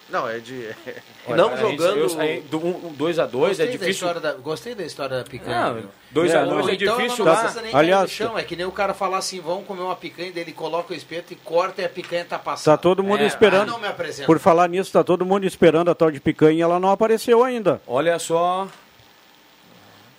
[0.10, 0.70] Não, é de.
[1.28, 2.60] Não a gente- jogando- eu- aí, do
[2.98, 3.90] 2x2 é da difícil.
[3.92, 5.74] história da- gostei da história da picanha.
[5.74, 5.86] meu.
[6.14, 6.60] 2x2 É, é, não.
[6.70, 7.40] Então difícil não lá.
[7.40, 9.82] precisa nem Aliás, cair no chão, é que nem o cara falar assim, vamos comer
[9.82, 12.74] uma picanha, daí ele coloca o espeto e corta e a picanha tá passando.
[12.76, 13.74] Tá todo mundo É, esperando.
[13.74, 14.26] ah, não.
[14.26, 17.44] Por falar nisso, tá todo mundo esperando a tal de picanha e ela não apareceu
[17.44, 17.82] ainda.
[17.88, 18.68] Olha só,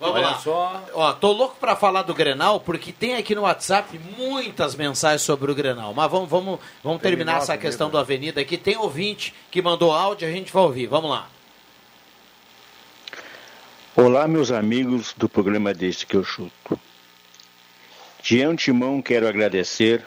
[0.05, 0.38] Vamos Olha lá.
[0.38, 0.85] só.
[0.93, 5.51] Ó, tô louco pra falar do Grenal, porque tem aqui no WhatsApp muitas mensagens sobre
[5.51, 5.95] o Grenal.
[5.95, 8.59] Mas vamos, vamos, vamos terminar Terminar essa questão do Avenida aqui.
[8.59, 10.88] Tem ouvinte que mandou áudio, a gente vai ouvir.
[10.88, 11.27] Vamos lá.
[13.97, 16.79] Olá, meus amigos do programa Deste que eu chuto.
[18.23, 20.05] De antemão quero agradecer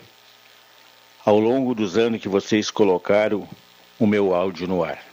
[1.26, 3.50] ao longo dos anos que vocês colocaram
[3.98, 5.04] o meu áudio no ar.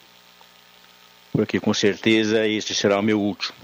[1.32, 3.56] Porque com certeza este será o meu último.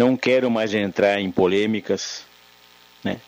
[0.00, 2.24] Não quero mais entrar em polêmicas,
[3.04, 3.20] né?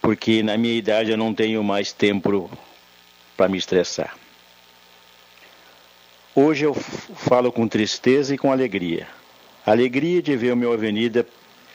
[0.00, 2.50] Porque na minha idade eu não tenho mais tempo
[3.36, 4.16] para me estressar.
[6.34, 9.06] Hoje eu falo com tristeza e com alegria.
[9.66, 11.28] Alegria de ver o meu Avenida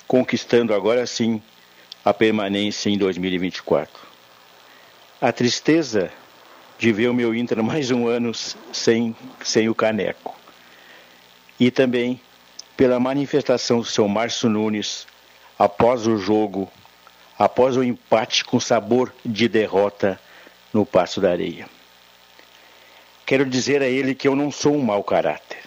[0.08, 1.39] conquistando agora sim
[2.04, 4.02] a permanência em 2024.
[5.22, 6.12] A tristeza
[6.80, 10.36] de ver o meu Inter mais um ano sem, sem o caneco.
[11.60, 12.19] E também
[12.75, 15.07] pela manifestação do seu Márcio Nunes
[15.57, 16.71] após o jogo,
[17.38, 20.19] após o empate com sabor de derrota
[20.73, 21.67] no Passo da Areia.
[23.25, 25.59] Quero dizer a ele que eu não sou um mau caráter.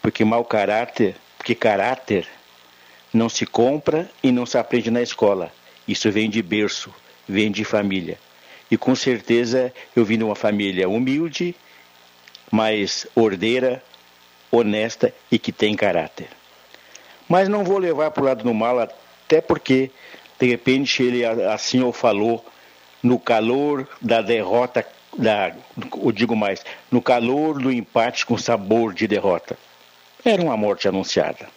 [0.00, 2.28] Porque mau caráter, porque caráter
[3.12, 5.52] não se compra e não se aprende na escola.
[5.86, 6.94] Isso vem de berço,
[7.28, 8.18] vem de família.
[8.70, 11.54] E com certeza eu vim de uma família humilde,
[12.50, 13.82] mas ordeira,
[14.52, 16.28] honesta e que tem caráter.
[17.28, 19.90] Mas não vou levar para o lado do mal, até porque
[20.38, 22.44] de repente ele assim o falou
[23.02, 24.86] no calor da derrota,
[25.16, 25.52] da,
[25.96, 29.58] eu digo mais, no calor do empate com sabor de derrota.
[30.24, 31.48] Era uma morte anunciada.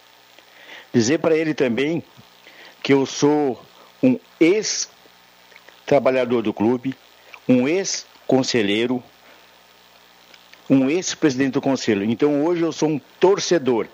[0.92, 2.02] Dizer para ele também
[2.82, 3.64] que eu sou
[4.02, 6.96] um ex-trabalhador do clube,
[7.48, 9.00] um ex-conselheiro,
[10.68, 12.04] um ex-presidente do conselho.
[12.04, 13.86] Então hoje eu sou um torcedor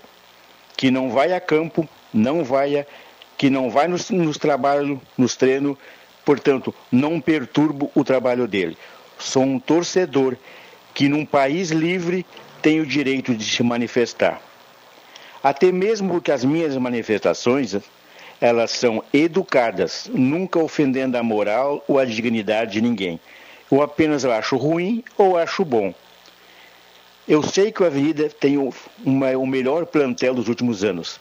[0.77, 2.87] que não vai a campo, não vai a,
[3.37, 5.77] que não vai nos, nos trabalhos, nos treinos,
[6.25, 8.77] portanto, não perturbo o trabalho dele.
[9.19, 10.37] Sou um torcedor
[10.95, 12.27] que num país livre
[12.61, 14.41] tem o direito de se manifestar.
[15.43, 17.77] Até mesmo porque as minhas manifestações,
[18.41, 23.19] elas são educadas, nunca ofendendo a moral ou a dignidade de ninguém.
[23.71, 25.93] Eu apenas acho ruim ou acho bom.
[27.27, 28.73] Eu sei que a Avenida tem o,
[29.05, 31.21] o melhor plantel dos últimos anos,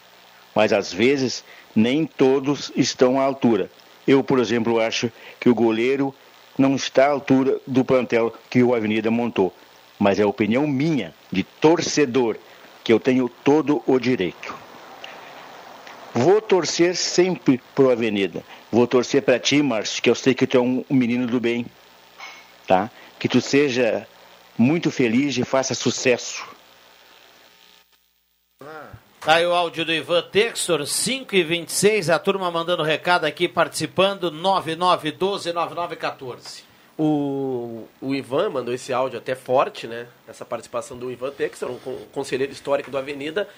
[0.54, 3.70] mas às vezes nem todos estão à altura.
[4.06, 6.12] Eu, por exemplo, acho que o goleiro
[6.58, 9.54] não está à altura do plantel que o Avenida montou,
[9.98, 12.36] mas é a opinião minha, de torcedor,
[12.82, 14.54] que eu tenho todo o direito.
[16.12, 18.42] Vou torcer sempre pro Avenida.
[18.72, 21.64] Vou torcer para ti, Márcio, que eu sei que tu é um menino do bem,
[22.66, 22.90] tá?
[23.18, 24.06] Que tu seja
[24.58, 26.42] muito feliz e faça sucesso.
[29.20, 33.46] Tá aí o áudio do Ivan Textor, 5 e 26 a turma mandando recado aqui,
[33.48, 36.62] participando, 9912-9914.
[36.98, 40.06] O, o Ivan mandou esse áudio até forte, né?
[40.28, 43.48] Essa participação do Ivan Textor, um con- conselheiro histórico do Avenida,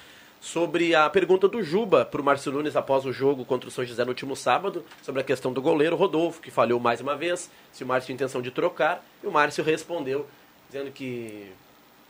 [0.40, 3.85] sobre a pergunta do Juba para o Márcio Nunes após o jogo contra o São
[3.85, 7.50] José no último sábado, sobre a questão do goleiro Rodolfo, que falhou mais uma vez,
[7.72, 10.26] se o Márcio tinha intenção de trocar, e o Márcio respondeu,
[10.68, 11.53] dizendo que.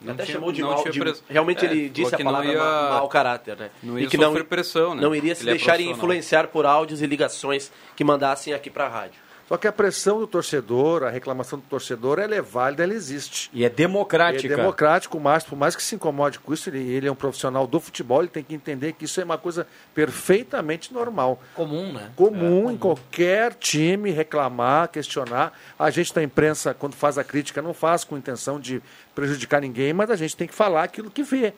[0.00, 0.84] Não até tinha- chamou de mal.
[0.84, 3.70] de- realmente É, ele disse a palavra ia- ma- mau caráter, né?
[3.82, 5.00] não e ia que não, pressão, né?
[5.00, 5.96] não iria se Ele é deixar profissional.
[5.96, 9.18] influenciar por áudios e ligações que mandassem aqui para a rádio.
[9.46, 13.50] Só que a pressão do torcedor, a reclamação do torcedor, ela é válida, ela existe.
[13.52, 14.52] E é democrática.
[14.52, 17.14] É democrático, o Márcio, por mais que se incomode com isso, ele, ele é um
[17.14, 21.42] profissional do futebol, ele tem que entender que isso é uma coisa perfeitamente normal.
[21.54, 22.10] Comum, né?
[22.16, 25.52] Comum em qualquer time reclamar, questionar.
[25.78, 28.82] A gente da imprensa, quando faz a crítica, não faz com intenção de
[29.14, 31.52] prejudicar ninguém, mas a gente tem que falar aquilo que vê.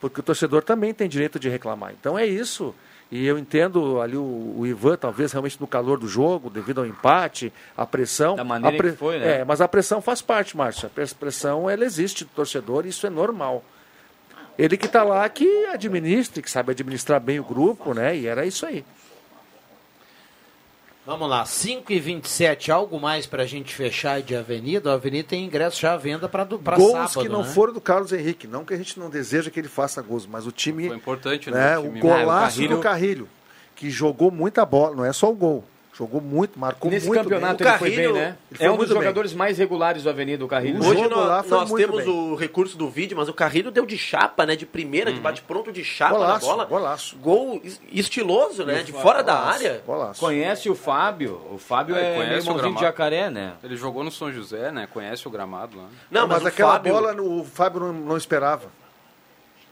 [0.00, 1.92] Porque o torcedor também tem direito de reclamar.
[1.92, 2.74] Então é isso.
[3.14, 6.86] E eu entendo ali o, o Ivan, talvez realmente no calor do jogo, devido ao
[6.86, 8.36] empate, a pressão.
[8.36, 9.40] Da maneira pre- que foi, né?
[9.40, 10.86] É, mas a pressão faz parte, Márcio.
[10.86, 13.62] A pres- pressão, ela existe do torcedor e isso é normal.
[14.58, 18.16] Ele que está lá, que administre, que sabe administrar bem o grupo, né?
[18.16, 18.82] E era isso aí.
[21.04, 24.92] Vamos lá, 5 e 27 algo mais pra gente fechar de Avenida?
[24.92, 27.48] A Avenida tem ingresso já à venda pra gols sábado, que não né?
[27.48, 28.46] foram do Carlos Henrique.
[28.46, 30.86] Não que a gente não deseja que ele faça gols, mas o time.
[30.86, 31.78] Foi importante, né, né?
[31.78, 33.28] O, time- golaço Ah, o Carrilho- do Carrilho,
[33.74, 35.64] que jogou muita bola, não é só o gol.
[36.02, 37.68] Jogou muito, marcou Nesse muito campeonato bem.
[37.68, 38.36] ele foi bem, Carrilho- né?
[38.50, 38.96] ele foi É um dos bem.
[38.96, 40.82] jogadores mais regulares do Avenida, o Carrilho.
[40.82, 42.12] O Hoje foi nós, muito temos bem.
[42.32, 44.56] o recurso do vídeo, mas o Carrilho deu de chapa, né?
[44.56, 46.64] De primeira, de bate-pronto de chapa Golaço, na bola.
[46.64, 47.16] golaço.
[47.18, 48.82] Gol es- estiloso, né?
[48.82, 49.82] De fora da Golaço, área.
[49.86, 50.18] Golaço.
[50.20, 51.40] Conhece o Fábio?
[51.52, 52.80] O Fábio É, é, conhece meio o mãozinho de gramado.
[52.84, 53.52] jacaré, né?
[53.62, 54.88] Ele jogou no São José, né?
[54.92, 55.86] Conhece o gramado lá.
[56.10, 56.92] Não, mas, mas aquela Fábio...
[56.94, 58.66] bola o Fábio não, não esperava.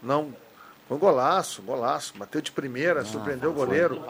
[0.01, 0.33] Não.
[0.87, 2.13] Foi um golaço, golaço.
[2.17, 4.03] Bateu de primeira, surpreendeu o goleiro.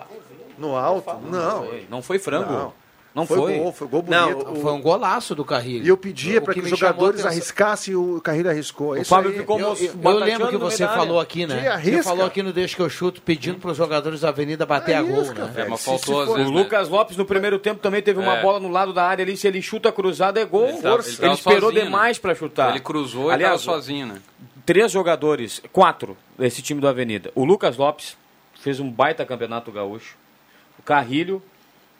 [0.61, 1.13] No alto?
[1.29, 1.65] Não.
[1.65, 1.87] Foi.
[1.89, 2.51] Não foi frango.
[2.53, 2.81] Não.
[3.13, 3.37] Não foi.
[3.37, 3.57] foi.
[3.57, 4.45] gol, foi gol bonito.
[4.45, 5.83] Não, foi um golaço do Carrilho.
[5.85, 8.95] E eu pedia O para que os jogadores arriscassem e o Carrilho arriscou.
[8.95, 9.37] É O isso Fábio aí.
[9.37, 10.97] ficou Eu, eu- eu lembro que você medalha.
[11.01, 11.67] falou aqui, né?
[11.67, 11.97] Arrisca.
[11.97, 14.93] Você falou aqui no Deixa que eu chuto, pedindo para os jogadores da Avenida bater
[14.95, 15.53] a gol, Arrisca, né?
[15.57, 16.59] É, mas faltou às vezes, O né?
[16.63, 18.41] Lucas Lopes no primeiro tempo também teve uma É.
[18.41, 19.35] bola no lado da área ali.
[19.35, 20.69] Se ele chuta cruzado é gol.
[20.69, 22.21] Ele tava- Ele, ele esperou sozinho, demais né?
[22.21, 22.69] pra chutar.
[22.69, 24.21] Ele cruzou e Aliás, tava sozinho, né?
[24.65, 27.29] três jogadores, quatro desse time do Avenida.
[27.35, 28.15] O Lucas Lopes
[28.61, 30.15] fez um baita campeonato gaúcho.
[30.81, 31.41] O Carrilho,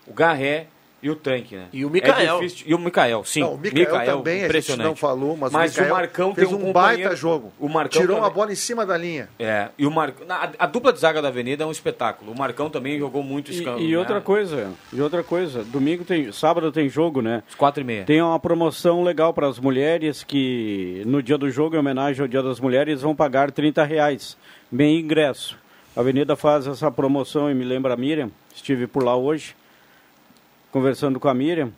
[0.08, 0.65] o Garré
[1.04, 1.65] e o Tanque, né?
[1.74, 2.38] E o Mikael.
[2.38, 3.39] É difícil- E o Mikael, sim.
[3.39, 4.86] Não, o Mikael, também, a gente impressionante.
[4.88, 7.52] não falou, mas, Mas o Mikael o Marcão fez tem um um baita jogo.
[7.60, 9.28] O Marcão Tirou uma também- bola em cima da linha.
[9.39, 10.28] É, e o Marcão.
[10.30, 12.32] A, a dupla de zaga da Avenida é um espetáculo.
[12.32, 13.82] O Marcão também jogou muito E, escândalo.
[13.82, 14.22] e outra né?
[14.22, 17.41] coisa, e outra coisa, domingo tem, sábado tem jogo, né?
[17.50, 18.04] Às quatro e meia.
[18.04, 22.28] Tem uma promoção legal para as mulheres que no dia do jogo, em homenagem ao
[22.28, 24.38] Dia das Mulheres, vão pagar 30 reais,
[24.72, 25.58] bem ingresso.
[25.95, 29.54] A Avenida faz essa promoção e me lembra a Miriam, estive por lá hoje,
[30.71, 31.69] conversando com a Miriam.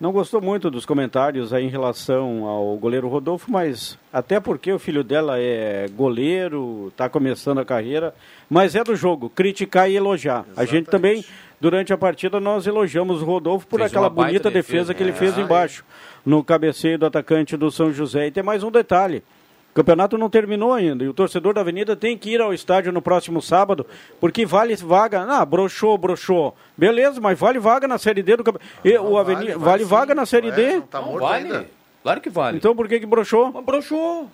[0.00, 4.78] Não gostou muito dos comentários aí em relação ao goleiro Rodolfo, mas até porque o
[4.78, 8.14] filho dela é goleiro, está começando a carreira,
[8.48, 10.46] mas é do jogo, criticar e elogiar.
[10.56, 11.22] A gente também,
[11.60, 15.12] durante a partida, nós elogiamos o Rodolfo por Fez aquela bonita defesa, defesa, que ele
[15.12, 15.18] né?
[15.18, 15.84] fez Ah, embaixo,
[16.24, 18.28] no cabeceio do atacante do São José.
[18.28, 19.22] E tem mais um detalhe.
[19.76, 22.90] O campeonato não terminou ainda e o torcedor da Avenida tem que ir ao estádio
[22.90, 23.84] no próximo sábado,
[24.18, 25.20] porque vale vaga.
[25.28, 26.56] Ah, broxou, broxou.
[26.74, 29.04] Beleza, mas vale vaga na Série D do campeonato.
[29.06, 29.90] O Avenida, vale, sim.
[29.90, 30.56] vaga na Série Não é?
[30.56, 30.72] D?
[30.76, 31.44] Não tá Não, morto vale.
[31.44, 31.66] ainda.
[32.02, 32.56] Claro que vale.
[32.56, 33.52] Então por que que broxou?
[33.52, 34.30] Mas broxou.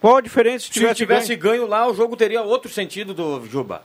[0.00, 1.60] Qual a diferença se Se tivesse, tivesse, ganho?
[1.62, 3.82] ganho lá, o jogo teria outro sentido do Juba.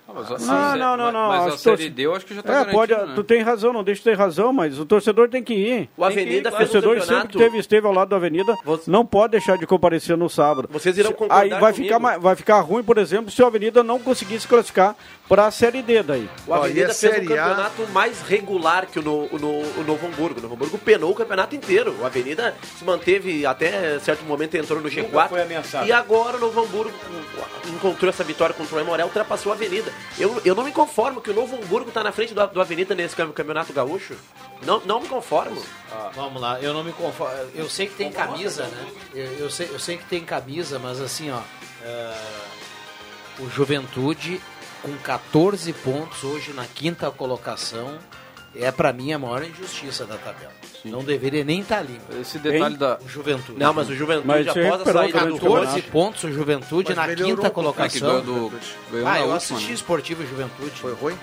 [0.47, 1.27] Ah, não, não, não.
[1.29, 3.11] Mas As a Série D eu acho que já tá É, garantido, pode, né?
[3.15, 5.89] tu tem razão, não deixa de ter razão, mas o torcedor tem que ir.
[5.95, 8.91] O Avenida O fez um torcedor sempre que teve, esteve ao lado da Avenida Você-
[8.91, 10.67] não pode deixar de comparecer no sábado.
[10.71, 11.93] Vocês irão concordar Aí vai comigo.
[11.95, 14.95] ficar, vai ficar ruim, por exemplo, se a Avenida não conseguir se classificar
[15.31, 16.29] para a Série D daí.
[16.45, 17.19] O Avenida fez um A?
[17.37, 20.39] campeonato mais regular que o, no, o, no- o Novo Hamburgo.
[20.39, 21.95] O Novo Hamburgo penou o campeonato inteiro.
[22.01, 25.29] O Avenida se manteve até certo momento, entrou no G4.
[25.29, 25.87] foi ameaçado.
[25.87, 26.91] E agora o Novo Hamburgo
[27.73, 29.93] encontrou essa vitória contra o Emoré, ultrapassou a Avenida.
[30.19, 32.93] Eu, eu não me conformo que o Novo Hamburgo está na frente do, do Avenida
[32.93, 34.15] nesse cam- campeonato gaúcho.
[34.65, 35.63] Não, não me conformo.
[36.13, 37.33] Vamos lá, eu não me conformo.
[37.55, 38.85] Eu sei que tem camisa, né?
[39.15, 41.39] Eu, eu sei, eu sei que tem camisa, mas assim, ó.
[41.85, 42.13] é,
[43.39, 44.41] o Juventude
[44.81, 47.97] com 14 pontos hoje na quinta colocação
[48.55, 50.51] é pra mim a maior injustiça da tabela.
[50.83, 52.01] Não deveria nem estar ali.
[52.19, 52.97] Esse detalhe da.
[53.05, 53.57] O Juventude.
[53.59, 55.91] Não, mas o Juventude, Mas após a saída durante do o 14 campeonato.
[55.91, 57.47] pontos o Juventude Mas na quinta.
[57.47, 58.21] É colocação.
[58.21, 59.73] do, Ah, na eu última, assisti né?
[59.73, 60.71] Esportivo Juventude.
[60.71, 61.17] Foi ruim?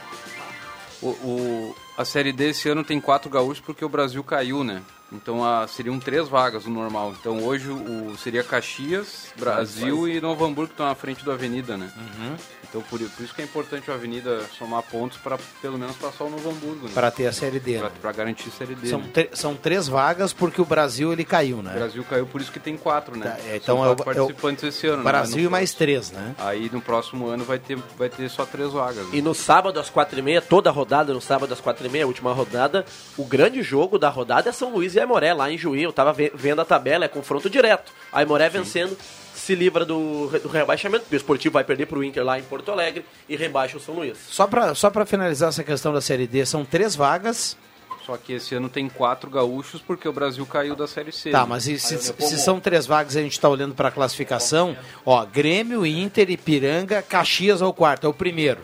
[1.02, 4.80] O, o- a Série D esse ano tem quatro gaúchos porque o Brasil caiu, né?
[5.10, 7.14] Então a, seriam três vagas no normal.
[7.18, 11.76] Então hoje o, seria Caxias, Brasil e Novo Hamburgo que estão na frente do Avenida,
[11.78, 11.90] né?
[11.96, 12.36] Uhum.
[12.68, 16.24] Então por, por isso que é importante o Avenida somar pontos para pelo menos passar
[16.24, 16.90] o Novo Hamburgo, né?
[16.92, 17.78] Para ter a Série D.
[17.78, 18.16] Pra, né?
[18.16, 18.88] garantir a Série D.
[18.88, 19.28] São, né?
[19.32, 21.72] são três vagas porque o Brasil ele caiu, O né?
[21.72, 23.30] Brasil caiu por isso que tem quatro, né?
[23.30, 24.98] Tá, então São é o- quatro é o participantes esse ano.
[24.98, 25.04] né?
[25.04, 26.34] Brasil e mais três, né?
[26.38, 29.06] Aí no próximo ano vai ter, vai ter só três vagas.
[29.06, 29.10] né?
[29.14, 31.88] E no sábado às quatro e meia, toda a rodada no sábado às quatro e
[31.88, 32.84] meia, a última rodada,
[33.16, 35.82] o grande jogo da rodada é São Luís e Aimoré, lá em Juí.
[35.82, 37.92] Eu tava ve- vendo a tabela, é confronto direto.
[38.12, 38.96] A Aimoré vencendo,
[39.34, 42.70] se livra do, do rebaixamento, porque o Esportivo vai perder pro Inter lá em Porto
[42.70, 44.18] Alegre e rebaixa o São Luís.
[44.28, 47.56] Só para só pra finalizar essa questão da Série D, são três vagas.
[48.04, 51.30] Só que esse ano tem quatro gaúchos porque o Brasil caiu da Série C.
[51.30, 51.46] Tá, né?
[51.46, 54.74] mas e se, se são três vagas e a gente está olhando para a classificação,
[55.04, 58.60] ó, Grêmio, Inter, Ipiranga, Caxias é o quarto, é o primeiro.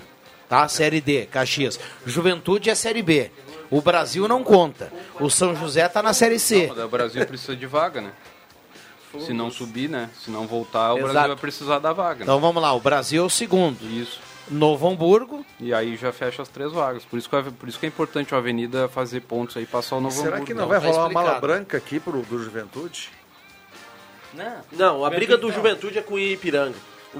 [0.48, 0.66] Tá?
[0.68, 1.78] Série D, Caxias.
[2.06, 3.30] Juventude é Série B.
[3.76, 4.92] O Brasil não conta.
[5.18, 6.72] O São José tá na Série C.
[6.76, 8.12] Não, o Brasil precisa de vaga, né?
[9.20, 10.10] Se não subir, né?
[10.24, 11.12] Se não voltar, o Exato.
[11.12, 12.18] Brasil vai precisar da vaga.
[12.18, 12.22] né?
[12.24, 13.80] Então vamos lá, o Brasil é o segundo.
[13.82, 14.20] Isso.
[14.50, 17.04] Novo Hamburgo, E aí já fecha as três vagas.
[17.04, 19.96] Por isso que, a- por isso que é importante a Avenida fazer pontos aí, passar
[19.96, 20.46] o Novo Será Hamburgo.
[20.46, 21.46] que não Não, vai tá rolar uma mala explicado.
[21.46, 23.10] branca aqui pro, do Juventude?
[24.72, 26.76] Não, a briga do Juventude é com o Ipiranga.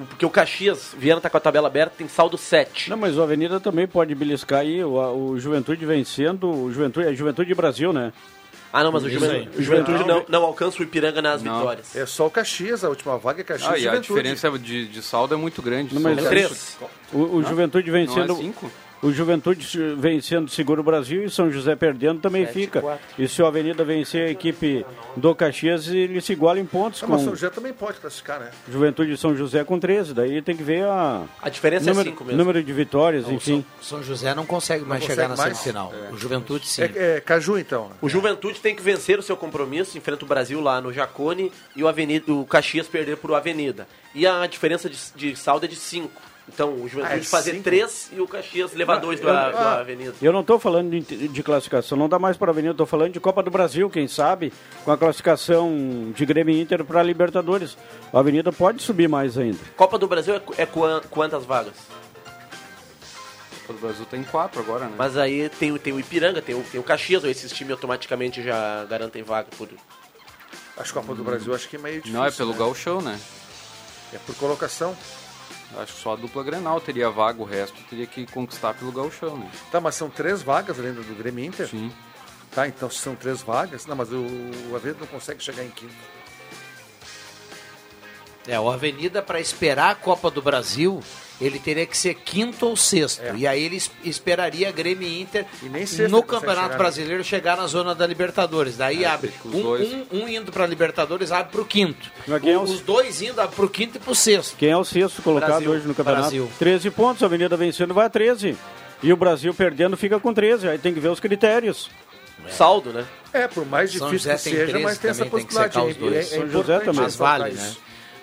[0.09, 2.91] Porque o Caxias, Viana tá com a tabela aberta, tem saldo 7.
[2.91, 4.93] Não, mas o Avenida também pode beliscar aí, o,
[5.31, 8.13] o Juventude vencendo, o Juventude, é Juventude Brasil, né?
[8.73, 11.59] Ah, não, mas o, Juven- o Juventude não, não alcança o Ipiranga nas Não.
[11.59, 11.95] vitórias.
[11.95, 15.01] É só o Caxias, a última vaga é Caxias Ah, e a diferença de, de
[15.01, 15.95] saldo é muito grande.
[15.95, 16.29] Não, mas cinco.
[16.29, 16.79] Três.
[17.13, 18.69] O, o Juventude Não é vencendo, cinco?
[19.05, 22.81] O Juventude vencendo Seguro Brasil e São José perdendo também Sete, fica.
[22.81, 23.05] quatro.
[23.19, 24.85] E se o Avenida vencer a equipe
[25.17, 28.41] do Caxias, ele se iguala em pontos Ah, com mas São José também pode classificar,
[28.41, 28.51] né?
[28.71, 30.15] Juventude e São José com 13.
[30.15, 32.39] Daí tem que ver a, A diferença é número, cinco mesmo.
[32.39, 33.65] número de vitórias, Não, enfim.
[33.83, 35.59] São José não consegue mais Não chegar na consegue mais?
[35.59, 35.93] semifinal.
[36.13, 36.83] O Juventude sim.
[36.83, 37.91] É, é Caju, então.
[38.01, 41.83] O Juventude tem que vencer o seu compromisso, enfrenta o Brasil lá no Jacone e
[41.85, 43.87] o, Avenida, o Caxias perder por Avenida.
[44.15, 46.11] E a diferença de, de saldo é de 5.
[46.47, 47.65] Então o Juventude Ah, é fazer cinco?
[47.65, 50.15] 3 e o Caxias levar 2 do, eu- a- do ah, Avenida.
[50.21, 53.13] Eu não estou falando de, de classificação, não dá mais para a Avenida, estou falando
[53.13, 54.53] de Copa do Brasil, quem sabe,
[54.85, 57.79] com a classificação de Grêmio e Inter para a Libertadores.
[58.13, 59.59] A Avenida pode subir mais ainda.
[59.75, 61.75] Copa do Brasil é, é quan- quantas vagas?
[63.67, 64.95] O Brasil tem quatro agora, né?
[64.99, 68.43] Mas aí tem, o- tem o Ipiranga, tem o, tem o Caxias, esses times automaticamente
[68.43, 69.69] já garantem vaga por.
[70.77, 72.19] Acho que a Copa do Brasil acho que é meio difícil.
[72.19, 72.59] Não, é pelo né?
[72.59, 73.19] gauchão, né?
[74.13, 74.95] É por colocação.
[75.79, 79.37] Acho que só a dupla Grenal teria vaga, o resto teria que conquistar pelo gauchão,
[79.37, 79.51] né?
[79.73, 81.69] Tá, mas são três vagas além do Grêmio e Inter?
[81.69, 81.93] Sim.
[82.55, 83.85] Tá, então se são três vagas.
[83.87, 84.25] Não, mas o,
[84.71, 85.95] o Avenida não consegue chegar em quinto.
[88.47, 91.03] É, o Avenida, para esperar a Copa do Brasil,
[91.41, 93.23] ele teria que ser quinto ou sexto.
[93.37, 97.57] E aí ele es- esperaria Grêmio e Inter nem sexto no Campeonato chegar, Brasileiro chegar
[97.57, 98.77] na zona da Libertadores.
[98.77, 99.93] Daí É, abre um, dois.
[99.93, 102.11] um- um indo para Libertadores, abre para o quinto.
[102.29, 104.57] É O- Os dois indo abre para o quinto e para o sexto.
[104.57, 105.71] Quem é o sexto colocado Brasil.
[105.71, 106.23] hoje no campeonato?
[106.23, 106.51] Brasil.
[106.59, 108.57] 13 pontos, a Avenida vencendo vai a 13.
[109.03, 110.69] E o Brasil perdendo fica com 13.
[110.69, 111.91] Aí tem que ver os critérios.
[112.49, 113.05] Saldo, né?
[113.33, 115.47] É, por mais São difícil José que tem seja, 13 mas tem essa também, tem
[115.49, 115.91] que possibilidade.
[115.91, 116.15] É- dois.
[116.33, 117.01] é- é São José também.
[117.03, 117.75] Mas vale, né?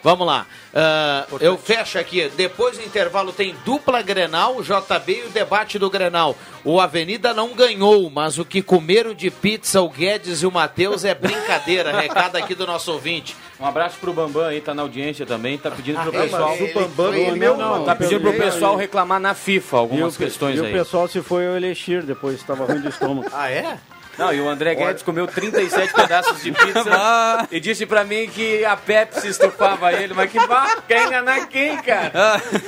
[0.04, 0.48] Vamos lá.
[0.74, 2.30] Ah, eu fecho aqui.
[2.36, 6.36] Depois do intervalo tem dupla Grenal, o JB e o debate do Grenal.
[6.64, 11.06] O Avenida não ganhou, mas o que comeram de pizza o Guedes e o Matheus
[11.06, 11.92] é brincadeira.
[12.02, 13.36] Recado aqui do nosso ouvinte.
[13.60, 16.54] Um abraço pro Bambam aí, tá na audiência também, tá pedindo pro Ah, pessoal.
[16.56, 20.18] ele- O Bambam ele mesmo, uma Tá pedindo pro pessoal reclamar na FIFA algumas e
[20.18, 20.72] o, questões e aí.
[20.74, 23.30] o pessoal se foi ao Elixir depois, estava ruim do estômago.
[23.32, 23.78] Ah, é?
[24.18, 28.64] Não, e o André Guedes comeu 37 pedaços de pizza e disse pra mim que
[28.66, 30.14] a Pepsi estufava ele.
[30.14, 32.12] Mas que vá, quer enganar quem, cara?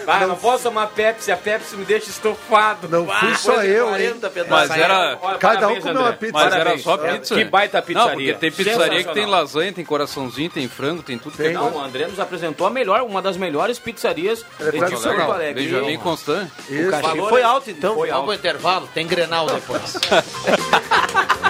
[0.07, 2.87] Ah, não posso tomar Pepsi, a Pepsi me deixa estufado.
[2.89, 4.77] Não Bah, fui só eu, 40 Mas pedaços.
[4.77, 5.17] era...
[5.21, 6.03] Olha, Cada um parabéns, comeu André.
[6.09, 6.33] uma pizza.
[6.33, 7.35] Mas era só É, pizza.
[7.35, 8.09] Que baita pizzaria.
[8.09, 11.35] Não, porque tem pizzaria que tem lasanha, tem coraçãozinho, tem frango, tem tudo.
[11.35, 11.53] que Tem.
[11.53, 14.79] Não, o André nos apresentou a melhor, uma das melhores pizzarias é de.
[14.79, 15.63] Porto Alegre.
[15.63, 16.49] Benjamin Constant.
[16.69, 17.95] O cachê foi alto, então.
[17.95, 18.25] Foi Vamos alto.
[18.25, 18.89] pro intervalo?
[18.93, 19.93] Tem Grenal depois.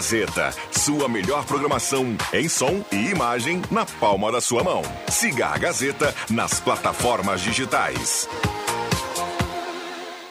[0.00, 4.80] Gazeta, sua melhor programação em som e imagem na palma da sua mão.
[5.10, 8.26] Siga a Gazeta nas plataformas digitais.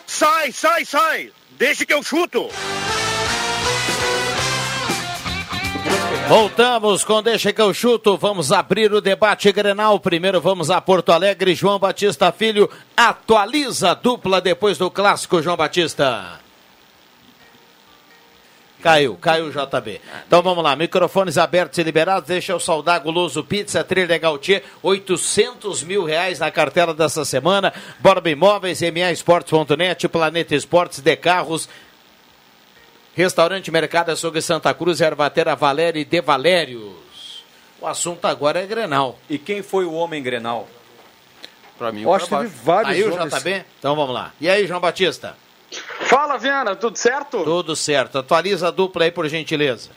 [0.08, 1.32] Sai, sai, sai!
[1.51, 2.49] Deixa que eu chuto!
[6.27, 8.17] Voltamos com Deixa que eu chuto.
[8.17, 9.99] Vamos abrir o debate Grenal.
[9.99, 11.53] Primeiro vamos a Porto Alegre.
[11.53, 16.48] João Batista Filho atualiza a dupla depois do clássico, João Batista.
[18.81, 19.99] Caiu, caiu o JB.
[20.25, 22.29] Então vamos lá, microfones abertos e liberados.
[22.29, 27.73] Deixa eu saudar Guloso Pizza, Trilha Gautier, 800 mil reais na cartela dessa semana.
[27.99, 31.67] Borba Imóveis, MA Esportes.net, Planeta Esportes de Carros,
[33.13, 37.43] Restaurante Mercado Açougue Santa Cruz, Ervatera Valério e De Valérios.
[37.81, 39.19] O assunto agora é Grenal.
[39.29, 40.69] E quem foi o homem Grenal?
[41.77, 43.33] Pra mim, Eu o acho que teve vários Aí o homens.
[43.33, 43.65] JB?
[43.77, 44.33] Então vamos lá.
[44.39, 45.35] E aí, João Batista?
[46.10, 47.43] Fala, Viana, tudo certo?
[47.43, 48.17] Tudo certo.
[48.17, 49.91] Atualiza a dupla aí, por gentileza.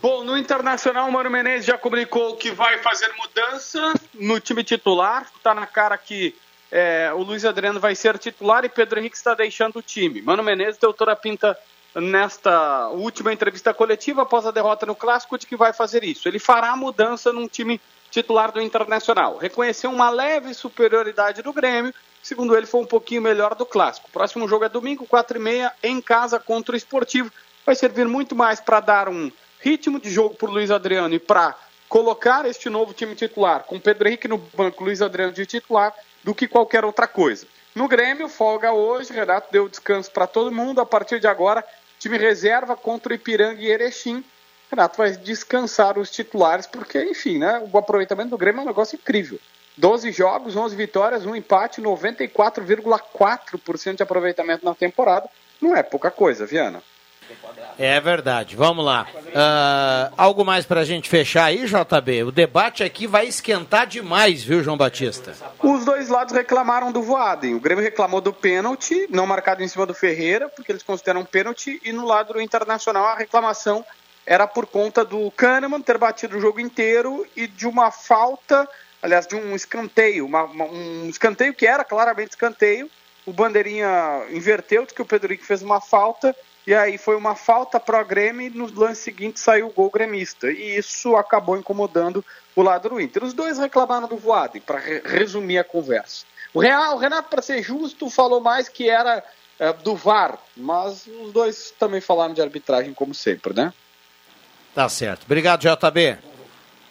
[0.00, 5.26] Bom, no Internacional, o Mano Menezes já comunicou que vai fazer mudança no time titular.
[5.42, 6.32] Tá na cara que
[6.70, 10.22] é, o Luiz Adriano vai ser titular e Pedro Henrique está deixando o time.
[10.22, 11.58] Mano Menezes deu toda a pinta
[11.92, 16.28] nesta última entrevista coletiva após a derrota no Clássico de que vai fazer isso.
[16.28, 17.80] Ele fará mudança num time
[18.12, 19.38] titular do Internacional.
[19.38, 21.92] Reconheceu uma leve superioridade do Grêmio,
[22.26, 24.10] segundo ele foi um pouquinho melhor do Clássico.
[24.10, 27.30] Próximo jogo é domingo, 4h30, em casa contra o Esportivo.
[27.64, 31.20] Vai servir muito mais para dar um ritmo de jogo para o Luiz Adriano e
[31.20, 31.54] para
[31.88, 36.34] colocar este novo time titular, com Pedro Henrique no banco, Luiz Adriano de titular, do
[36.34, 37.46] que qualquer outra coisa.
[37.76, 40.80] No Grêmio, folga hoje, Renato deu descanso para todo mundo.
[40.80, 41.64] A partir de agora,
[41.96, 44.24] time reserva contra o Ipiranga e Erechim.
[44.68, 48.96] Renato vai descansar os titulares, porque, enfim, né, o aproveitamento do Grêmio é um negócio
[48.96, 49.38] incrível.
[49.76, 55.28] 12 jogos, 11 vitórias, um empate, 94,4% de aproveitamento na temporada.
[55.60, 56.82] Não é pouca coisa, Viana.
[57.78, 58.56] É verdade.
[58.56, 59.06] Vamos lá.
[59.34, 62.24] Ah, algo mais pra gente fechar aí, JB?
[62.24, 65.34] O debate aqui vai esquentar demais, viu, João Batista?
[65.62, 67.54] Os dois lados reclamaram do Voaden.
[67.54, 71.80] O Grêmio reclamou do pênalti, não marcado em cima do Ferreira, porque eles consideram pênalti,
[71.84, 73.84] e no lado do Internacional a reclamação
[74.24, 78.68] era por conta do Kahneman ter batido o jogo inteiro e de uma falta
[79.06, 82.90] aliás, de um escanteio, uma- uma- um escanteio que era claramente escanteio.
[83.24, 86.34] O Bandeirinha inverteu, que o Pedro Henrique fez uma falta,
[86.66, 90.50] e aí foi uma falta pro Grêmio, e no lance seguinte saiu o gol gremista.
[90.50, 93.22] E isso acabou incomodando o lado do Inter.
[93.24, 96.24] Os dois reclamaram do Voaden, para resumir a conversa.
[96.52, 99.22] O, Real, o Renato, para ser justo, falou mais que era
[99.58, 103.72] eh, do VAR, mas os dois também falaram de arbitragem, como sempre, né?
[104.74, 105.24] Tá certo.
[105.24, 106.18] Obrigado, JB.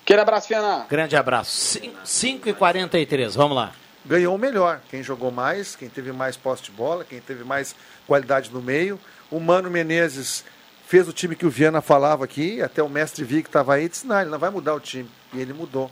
[0.05, 0.85] Aquele abraço, Fiana.
[0.87, 1.79] Grande abraço.
[2.03, 3.73] 5 e 43 vamos lá.
[4.05, 4.79] ganhou o melhor.
[4.87, 7.75] Quem jogou mais, quem teve mais posse de bola, quem teve mais
[8.05, 8.99] qualidade no meio.
[9.31, 10.45] O Mano Menezes
[10.85, 13.89] fez o time que o Viana falava aqui, até o mestre Vi que estava aí
[13.89, 15.09] disse, não, ele não vai mudar o time.
[15.33, 15.89] E ele mudou.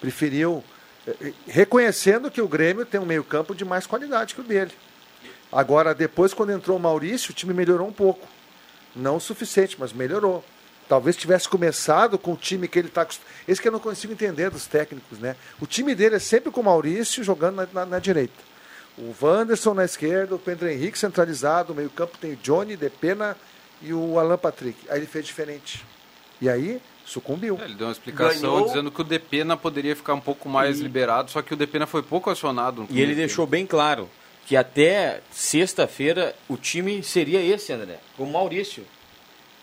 [0.00, 0.64] Preferiu,
[1.06, 4.44] eh, eh, reconhecendo que o Grêmio tem um meio campo de mais qualidade que o
[4.44, 4.72] dele.
[5.52, 8.26] Agora, depois, quando entrou o Maurício, o time melhorou um pouco.
[8.96, 10.42] Não o suficiente, mas melhorou.
[10.90, 13.30] Talvez tivesse começado com o time que ele está acostumado.
[13.46, 15.36] Esse que eu não consigo entender dos técnicos, né?
[15.60, 18.34] O time dele é sempre com o Maurício jogando na, na- na direita.
[18.98, 23.36] O Wanderson na esquerda, o Pedro Henrique centralizado, o meio-campo tem o Johnny, Depena
[23.80, 24.76] e o Alan Patrick.
[24.90, 25.86] Aí ele fez diferente.
[26.40, 27.56] E aí, sucumbiu.
[27.62, 28.66] É, Ele deu uma explicação Ganhou.
[28.66, 31.86] dizendo que o Depena poderia ficar um pouco mais E- liberado, só que o Depena
[31.86, 32.86] foi pouco acionado.
[32.90, 34.10] E ele deixou bem claro
[34.44, 38.84] que até sexta-feira o time seria esse, André, com o Maurício.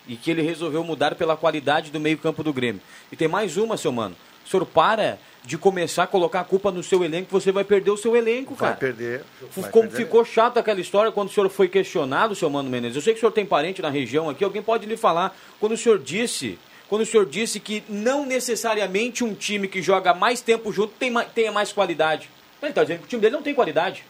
[0.07, 2.81] E que ele resolveu mudar pela qualidade do meio-campo do Grêmio.
[3.11, 4.15] E tem mais uma, seu mano.
[4.45, 7.91] O senhor para de começar a colocar a culpa no seu elenco, você vai perder
[7.91, 8.79] o seu elenco, Vai cara.
[8.79, 9.23] perder.
[9.41, 9.97] vai Ficou, perder.
[9.97, 12.95] ficou chato aquela história quando o senhor foi questionado, seu Mano Menezes.
[12.97, 15.37] Eu sei que o senhor tem parente na região aqui, alguém pode lhe falar.
[15.59, 16.57] Quando o senhor disse,
[16.89, 21.11] quando o senhor disse que não necessariamente um time que joga mais tempo junto tem
[21.11, 22.29] ma- tenha mais qualidade.
[22.61, 24.03] Ele está dizendo que o time dele não tem qualidade.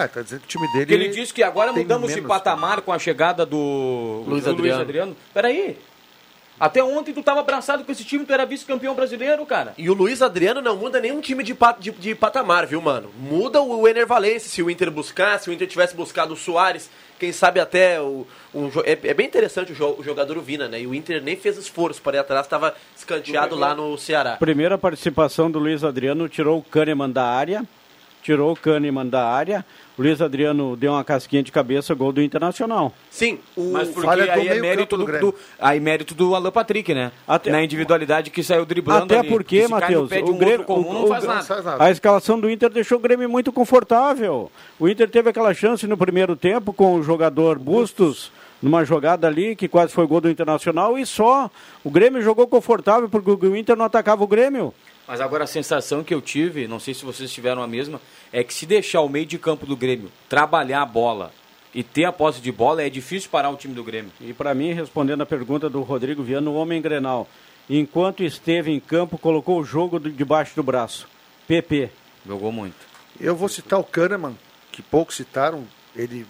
[0.00, 0.86] Ele tá dizendo que o time dele.
[0.86, 4.80] Porque ele disse que agora mudamos de patamar com a chegada do Luiz do Adriano.
[4.82, 5.16] Adriano.
[5.32, 5.76] Peraí.
[6.58, 9.74] Até ontem tu estava abraçado com esse time, tu era vice-campeão brasileiro, cara.
[9.76, 13.10] E o Luiz Adriano não muda nenhum time de, pa- de, de patamar, viu, mano?
[13.18, 16.88] Muda o Ener Valencia, se o Inter buscar, se o Inter tivesse buscado o Soares,
[17.18, 18.26] quem sabe até o.
[18.54, 20.80] um é, é bem interessante o, jo- o jogador Vina, né?
[20.80, 24.36] E o Inter nem fez esforço para ir atrás, estava escanteado lá no Ceará.
[24.38, 27.64] Primeira participação do Luiz Adriano tirou o Kahneman da área.
[28.26, 29.64] Tirou o Kahneman da área.
[29.96, 32.92] O Luiz Adriano deu uma casquinha de cabeça, gol do Internacional.
[33.08, 37.12] Sim, o Mas porque aí é mérito do do, aí mérito do Alan Patrick, né?
[37.26, 39.28] Até- Na individualidade que saiu driblando Até ali.
[39.28, 41.44] porque, Matheus, o um Grêmio- comum, o- não o- faz Não nada.
[41.46, 41.84] faz nada.
[41.84, 44.50] A escalação do Inter deixou o Grêmio muito confortável.
[44.76, 49.54] O Inter teve aquela chance no primeiro tempo com o jogador Bustos, numa jogada ali
[49.54, 51.48] que quase foi gol do Internacional, e só.
[51.84, 54.74] O Grêmio jogou confortável porque o Inter não atacava o Grêmio.
[55.06, 58.00] Mas agora a sensação que eu tive, não sei se vocês tiveram a mesma,
[58.32, 61.32] é que se deixar o meio de campo do Grêmio trabalhar a bola
[61.72, 64.10] e ter a posse de bola, é difícil parar o time do Grêmio.
[64.20, 67.28] E para mim, respondendo a pergunta do Rodrigo Viana, o homem Grenal,
[67.70, 71.06] enquanto esteve em campo, colocou o jogo debaixo do braço.
[71.46, 71.90] PP.
[72.26, 72.74] Jogou muito.
[73.20, 74.36] Eu vou citar o Kahneman,
[74.72, 75.64] que poucos citaram.
[75.94, 76.26] Ele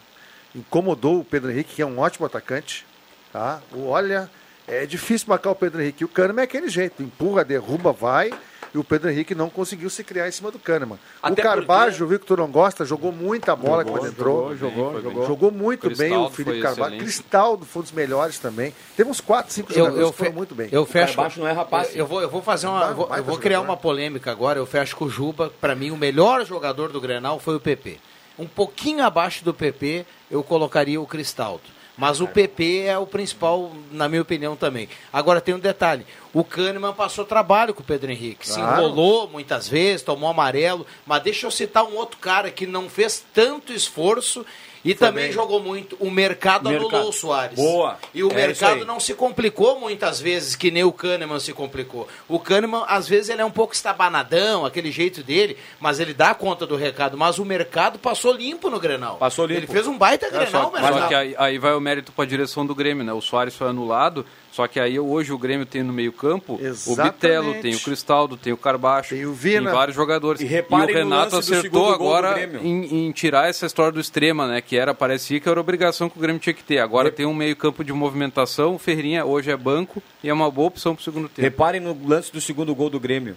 [0.54, 2.84] incomodou o Pedro Henrique, que é um ótimo atacante.
[3.32, 3.60] Tá?
[3.72, 4.30] O- Olha,
[4.68, 6.04] é difícil marcar o Pedro Henrique.
[6.04, 8.30] O Kahneman é aquele jeito, empurra, derruba, vai.
[8.76, 10.98] E o Pedro Henrique não conseguiu se criar em cima do Kahneman.
[11.22, 14.54] Até o Carbajo, viu que tu não gosta, jogou muita bola Jogou, quando entrou.
[14.54, 15.02] jogou, jogou, bem.
[15.02, 15.26] jogou.
[15.26, 16.98] Jogou muito bem o Felipe excelente.
[16.98, 18.74] Cristaldo foi um dos melhores também.
[18.94, 20.68] Teve uns 4, 5 Eu, jogadores eu, que foram muito bem.
[20.70, 21.14] eu fecho.
[21.14, 21.88] Carbaixo não é rapaz.
[21.94, 22.80] Eu, eu vou, eu vou fazer uma.
[22.80, 23.72] Vai- eu vou, vai eu vou criar jogador.
[23.72, 24.58] uma polêmica agora.
[24.58, 25.50] Eu fecho com o Juba.
[25.58, 27.98] Para mim, o melhor jogador do Grenal foi o PP.
[28.38, 31.62] Um pouquinho abaixo do PP, eu colocaria o Cristaldo.
[31.97, 34.88] Mas o PP é o principal, na minha opinião, também.
[35.12, 38.47] Agora tem um detalhe: o Kahneman passou trabalho com o Pedro Henrique.
[38.47, 40.86] Se enrolou muitas vezes, tomou amarelo.
[41.07, 44.44] Mas deixa eu citar um outro cara que não fez tanto esforço
[44.91, 45.32] e também bem.
[45.32, 45.97] jogou muito.
[46.01, 46.89] O mercado, Mercado.
[46.95, 47.57] anulou o Soares.
[47.57, 47.99] Boa.
[48.14, 52.07] E o É mercado não se complicou muitas vezes, que nem o Kahneman se complicou.
[52.28, 56.34] O Kahneman, às vezes, ele é um pouco estabanadão, aquele jeito dele, mas ele dá
[56.34, 57.16] conta do recado.
[57.16, 59.16] Mas o mercado passou limpo no Grenal.
[59.16, 59.61] Passou limpo.
[59.61, 62.28] Ele fez um baita Grenal, Só, só que aí, aí vai o mérito para a
[62.28, 63.12] direção do Grêmio, né?
[63.12, 64.24] O Soares foi anulado,
[64.57, 66.54] só que aí hoje o Grêmio tem no meio-campo
[66.86, 66.96] o.
[66.96, 69.66] Bitelo, tem o Cristaldo, tem o Carbacho, Tem o Vina.
[69.66, 70.40] tem vários jogadores.
[70.40, 73.12] E E, o reparem no Renato lance do acertou segundo gol do agora em, em
[73.12, 74.62] tirar essa história do extrema, né?
[74.62, 76.78] Que era, parecia que era obrigação que o Grêmio tinha que ter.
[76.78, 80.68] Agora tem um meio-campo de movimentação, o Ferrinha hoje é banco e é uma boa
[80.68, 81.42] opção para o segundo tempo.
[81.42, 83.36] Reparem no lance do segundo gol do Grêmio.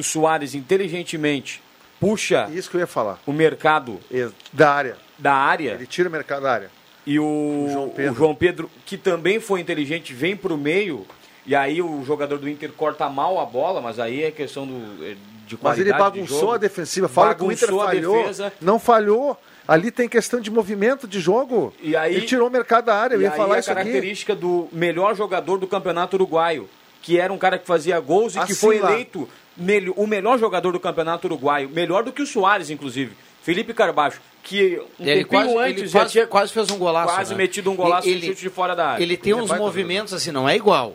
[0.00, 1.62] O Soares inteligentemente
[2.00, 3.20] puxa Isso que eu ia falar.
[3.24, 4.00] o mercado
[4.52, 4.96] Da área.
[5.16, 6.70] da área Ele tira o mercado da área.
[7.06, 8.14] E o, João o Pedro.
[8.14, 11.06] João Pedro, que também foi inteligente, vem para o meio
[11.46, 15.04] e aí o jogador do Inter corta mal a bola, mas aí é questão do,
[15.04, 15.14] é,
[15.46, 16.52] de Mas qualidade ele de bagunçou jogo.
[16.52, 17.06] a defensiva.
[17.08, 18.16] Fala que o Inter Bagunçou a falhou.
[18.16, 18.52] defesa.
[18.62, 19.38] Não falhou.
[19.68, 21.72] Ali tem questão de movimento de jogo.
[21.82, 23.14] E aí- ele tirou o mercado da área.
[23.16, 23.80] Eu E ia aí falar a isso aqui.
[23.82, 26.68] característica do melhor jogador do campeonato uruguaio,
[27.02, 28.92] que era um cara que fazia gols e que Assim foi lá.
[28.92, 29.28] eleito
[29.96, 33.12] o melhor jogador do campeonato uruguaio, melhor do que o Soares, inclusive.
[33.42, 37.14] Felipe Carbacho, que um Ele quase, antes ele já quase, tinha quase fez um golaço.
[37.14, 37.38] quase né?
[37.38, 39.02] metido um golaço ele, chute de fora da área.
[39.02, 40.94] Ele tem Ele uns movimentos assim, não é igual.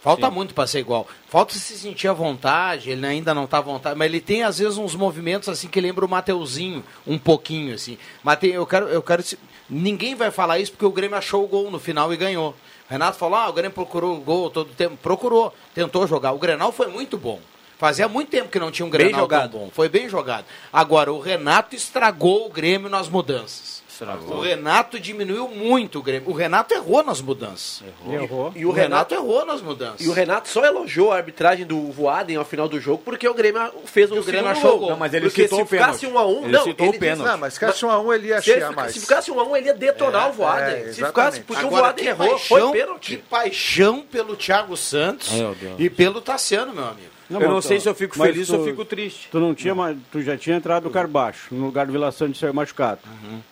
[0.00, 0.34] Falta Sim.
[0.34, 1.08] muito para ser igual.
[1.28, 4.58] Falta se sentir à vontade, ele ainda não está à vontade, mas ele tem às
[4.58, 7.96] vezes uns movimentos assim que lembra o Mateuzinho, um pouquinho assim.
[8.22, 9.24] Mas tem- eu quero, eu quero
[9.68, 12.54] ninguém vai falar isso porque o Grêmio achou o gol no final e ganhou.
[12.88, 14.96] Renato falou: "Ah, o Grêmio procurou o gol todo o tempo".
[15.02, 16.32] Procurou, tentou jogar.
[16.32, 17.40] O Grenal foi muito bom.
[17.78, 19.50] Fazia muito tempo que não tinha um Bem Grenal jogado.
[19.50, 19.70] tão bom.
[19.72, 20.44] Foi bem jogado.
[20.72, 23.82] Agora o Renato estragou o Grêmio nas mudanças.
[24.28, 26.28] O Renato diminuiu muito o Grêmio.
[26.28, 27.80] O Renato errou nas mudanças.
[28.10, 28.52] Errou.
[28.56, 30.04] E o O Renato errou nas mudanças.
[30.04, 33.32] E o Renato só elogiou a arbitragem do Voaden ao final do jogo porque o
[33.32, 34.88] Grêmio fez o, o Grêmio achou gol.
[34.88, 34.90] o.
[34.90, 35.98] Não, mas ele porque citou se o pênalti.
[35.98, 37.30] ficasse um a um, Ele não, citou o ele disse- pênalti.
[37.30, 38.92] Não, mas se ficasse um a um, ele ia fica- mais.
[38.94, 40.74] se ficasse um a um, ele ia detonar É, o Voaden.
[40.74, 43.06] é, se ficasse, porque Agora, o Voaden errou, paixão, foi pênalti.
[43.16, 45.56] Que paixão pelo Thiago Santos Deus.
[45.78, 47.13] e pelo Tassiano, meu amigo.
[47.30, 49.28] Eu mas não sei se eu fico mas feliz tu- ou eu fico triste.
[49.30, 52.38] Tu não tinha mais, tu já tinha entrado o Carbaixo, no lugar do Vila Sante
[52.38, 53.00] saiu machucado.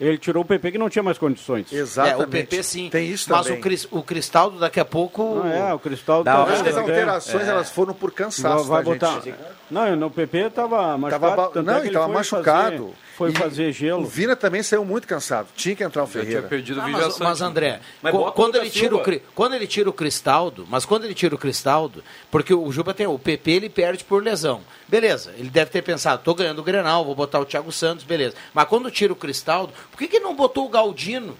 [0.01, 1.73] Ele tirou o PP que não tinha mais condições.
[1.73, 2.21] Exatamente.
[2.21, 2.89] É, o PP sim.
[2.91, 3.59] Tem isso Mas também.
[3.59, 5.23] o, Cris- o Cristaldo daqui a pouco.
[5.37, 8.91] Não, é, o Cristal Dá tá- as é, alterações elas foram por cansaço, vai tá,
[8.91, 9.21] botar.
[9.21, 9.37] gente?
[9.71, 11.37] Não, no PP tava machucado.
[11.37, 12.77] Tava, é não, que ele tava foi machucado.
[12.79, 14.05] Fazer, foi E fazer O gelo.
[14.05, 15.49] Vina também saiu muito cansado.
[15.55, 16.43] Tinha que entrar o Ferreira.
[16.43, 19.03] perdido o Ah, Vila mas, mas, André, Mas o quando, ele tira o,
[19.35, 23.07] quando ele tira o Cristaldo, mas quando ele tira o Cristaldo, porque o Juba tem
[23.07, 24.63] o PP, ele perde por lesão.
[24.89, 28.35] Beleza, ele deve ter pensado, tô ganhando o Grenal, vou botar o Thiago Santos, beleza.
[28.53, 31.37] Mas quando tira o Cristaldo, por que, que não botou o Galdino?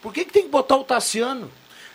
[0.00, 1.50] Por que, que tem que botar o Tassiano?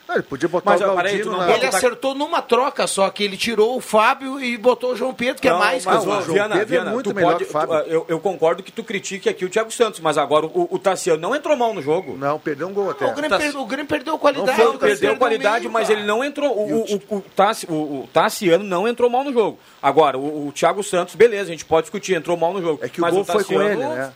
[0.07, 1.51] Não, ele podia botar Mas, o Galdino não na...
[1.51, 5.41] Ele acertou numa troca só, que ele tirou o Fábio e botou o João Pedro,
[5.41, 6.33] que Não, é mais que mas, o ô, Fábio.
[6.33, 7.83] Viana, Pedro é Viana, muito tu melhor pode- que o Fábio.
[7.83, 10.79] tu- eu, eu concordo que tu critique aqui o Thiago Santos, mas agora o, o
[10.79, 12.15] Tassiano não entrou mal no jogo.
[12.17, 13.05] Não, perdeu um gol até.
[13.05, 14.47] O Grêmio, perdeu, o Grêmio perdeu qualidade.
[14.47, 15.99] Não foi, o Grêmio perdeu qualidade, meio, mas cara.
[15.99, 16.57] ele não entrou.
[16.57, 19.59] O, o, o, o, Tassi- o- o Tassiano não entrou mal no jogo.
[19.81, 22.79] Agora, o, o Thiago Santos, beleza, a gente pode discutir, entrou mal no jogo.
[22.83, 24.11] É que o mas gol foi com ele, né?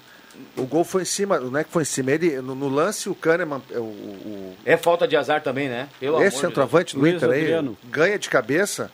[0.55, 2.11] O gol foi em cima, não é que foi em cima.
[2.11, 5.89] Ele, no, no lance, o Kahneman, o, o, É falta de azar também, né?
[5.99, 8.91] Pelo esse centroavante do Inter aí, ganha de cabeça.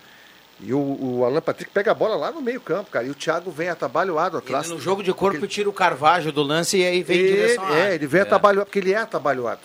[0.59, 3.05] E o, o Alan Patrick pega a bola lá no meio campo, cara.
[3.05, 4.65] E o Thiago vem atabalhoado atrás.
[4.65, 7.31] Ele no jogo de corpo tira o Carvalho do lance e aí vem em Ele,
[7.33, 7.93] direção à é, área.
[7.95, 9.61] ele vem atabalhoado, porque ele é atabalhoado.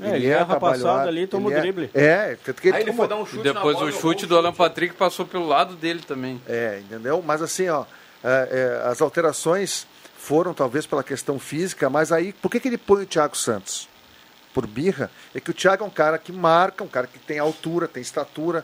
[0.00, 1.90] É, ele erra a passada ali e toma ele o é- drible.
[1.92, 4.26] É, tanto que Aí ele tomou- foi dar um chute depois na bola, o chute
[4.26, 6.40] do Alan Patrick passou pelo lado dele também.
[6.46, 7.20] É, entendeu?
[7.26, 7.84] Mas assim, ó,
[8.22, 9.88] é, é, as alterações
[10.28, 13.88] foram talvez pela questão física, mas aí, por que, que ele põe o Thiago Santos?
[14.52, 15.10] Por birra?
[15.34, 18.02] É que o Thiago é um cara que marca, um cara que tem altura, tem
[18.02, 18.62] estatura.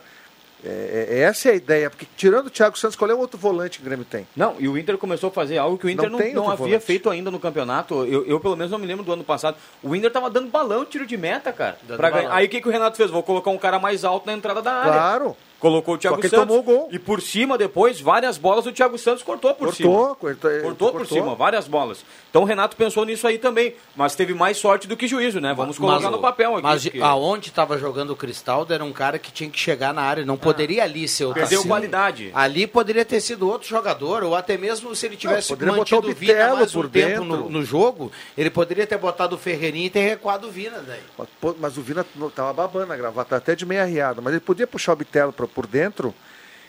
[0.63, 3.37] É, é- essa é a ideia, porque tirando o Thiago Santos, qual é o outro
[3.39, 4.27] volante que o Grêmio tem?
[4.35, 6.55] Não, e o Inter começou a fazer algo que o Inter Não não, não havia
[6.65, 6.85] volante.
[6.85, 8.05] feito ainda no campeonato.
[8.05, 9.57] Eu, eu, pelo menos, não me lembro do ano passado.
[9.81, 11.77] O Inter tava dando balão, tiro de meta, cara.
[11.87, 12.23] Dando pra ganhar.
[12.25, 12.37] balão.
[12.37, 13.09] Aí o que, que o Renato fez?
[13.09, 14.91] Vou colocar um cara mais alto na entrada da área.
[14.93, 15.37] Claro.
[15.65, 16.47] Colocou o Thiago Só que ele Santos.
[16.55, 16.89] tomou o gol.
[16.91, 19.89] E por cima, depois, várias bolas o Thiago Santos cortou por cima.
[19.89, 22.05] Cortou, cortou, Cortou por cima, várias bolas.
[22.29, 23.73] Então o Renato pensou nisso aí também.
[23.95, 25.55] Mas teve mais sorte do que juízo, né?
[25.55, 26.61] Vamos colocar Mas- no papel aqui.
[26.61, 30.03] Mas porque aonde estava jogando o Cristaldo era um cara que tinha que chegar na
[30.03, 31.67] área, não poderia ali ser o Perdeu Tassiano.
[31.67, 32.31] qualidade.
[32.35, 36.11] Ali poderia ter sido outro jogador, ou até mesmo se ele tivesse poderia botar mantido
[36.11, 37.25] o Vina mais um por tempo dentro.
[37.25, 40.99] no, no jogo, ele poderia ter botado o Ferreirinha e ter recuado o Vina daí.
[41.17, 44.21] Mas, Mas o Vina não- tava babando a gravata, até de meia riada.
[44.21, 46.13] Mas ele podia puxar o Bitelo pra- por dentro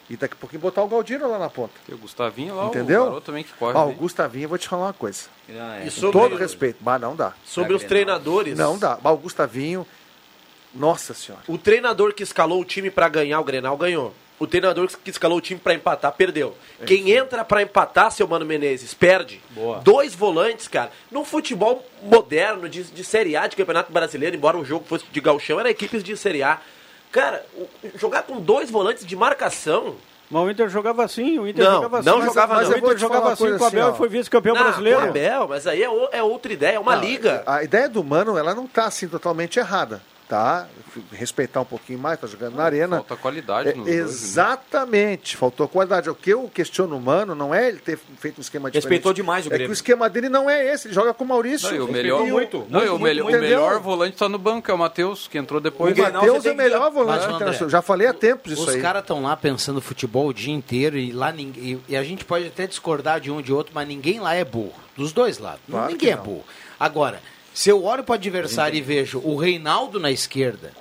[0.09, 1.75] e daqui a pouquinho botar o Galdino lá na ponta.
[1.85, 3.03] Tem o Gustavinho lá, Entendeu?
[3.03, 3.77] o garoto também que corre.
[3.77, 3.93] Ó, o.
[3.93, 5.25] Gustavinho, eu vou te falar uma coisa.
[5.51, 5.83] Ah, é.
[5.83, 7.35] E Com sobre, todo respeito, mas não dá.
[7.45, 8.57] sobre os treinadores.
[8.57, 8.99] Não dá.
[9.03, 9.85] Mas o Gustavinho,
[10.73, 11.43] nossa senhora.
[11.49, 14.15] O treinador que escalou o time pra ganhar o Grenal ganhou.
[14.39, 16.55] O treinador que escalou o time pra empatar perdeu.
[16.85, 19.41] Quem entra pra empatar, seu Mano Menezes, perde.
[19.51, 19.79] Boa.
[19.79, 20.93] Dois volantes, cara.
[21.11, 25.21] No futebol moderno, de, de Série A, de Campeonato Brasileiro, embora o jogo fosse de
[25.23, 26.61] gauchão, era equipes de Série A.
[27.13, 29.95] Cara, o- jogar com dois volantes de marcação...
[30.29, 32.09] Mas o Inter jogava assim, o Inter Não, jogava assim.
[32.09, 32.75] não Mas- jogava mas não.
[32.75, 34.99] O Inter jogava assim com o Abel assim, e foi vice-campeão Não, brasileiro.
[34.99, 37.45] com o Abel, mas aí é, o- é outra ideia, é uma Não, liga.
[37.47, 40.67] A ideia do Mano, ela não tá assim totalmente errada, tá?
[41.13, 42.97] Respeitar um pouquinho mais, tá jogando na arena.
[42.97, 44.03] Falta qualidade É, nos dois, né?
[44.05, 46.09] exatamente, faltou qualidade.
[46.11, 48.85] O que eu questiono o Mano não é ele ter feito um esquema diferente.
[48.91, 49.71] Respeitou demais o É que Grêmio.
[49.71, 51.69] o esquema dele não é esse, ele joga com o Maurício.
[51.71, 54.29] Não, e o melhor, muito, não, e muito, o, melhor- muito, o melhor volante está
[54.29, 55.95] no banco, é o Matheus, que entrou O depois.
[55.95, 57.71] Grenal, Matheus é o melhor volante internacional.
[57.71, 58.81] Já falei há tempos isso Os aí.
[58.81, 61.81] caras estão lá pensando futebol o dia inteiro e lá ninguém.
[61.89, 64.73] E, a gente pode até discordar de um de outro, mas ninguém lá é burro.
[64.97, 65.61] Dos dois lados.
[65.71, 66.23] Claro ninguém é não.
[66.23, 66.45] burro.
[66.81, 67.21] Agora,
[67.57, 70.75] se eu olho para o adversário e vejo o Reinaldo na esquerda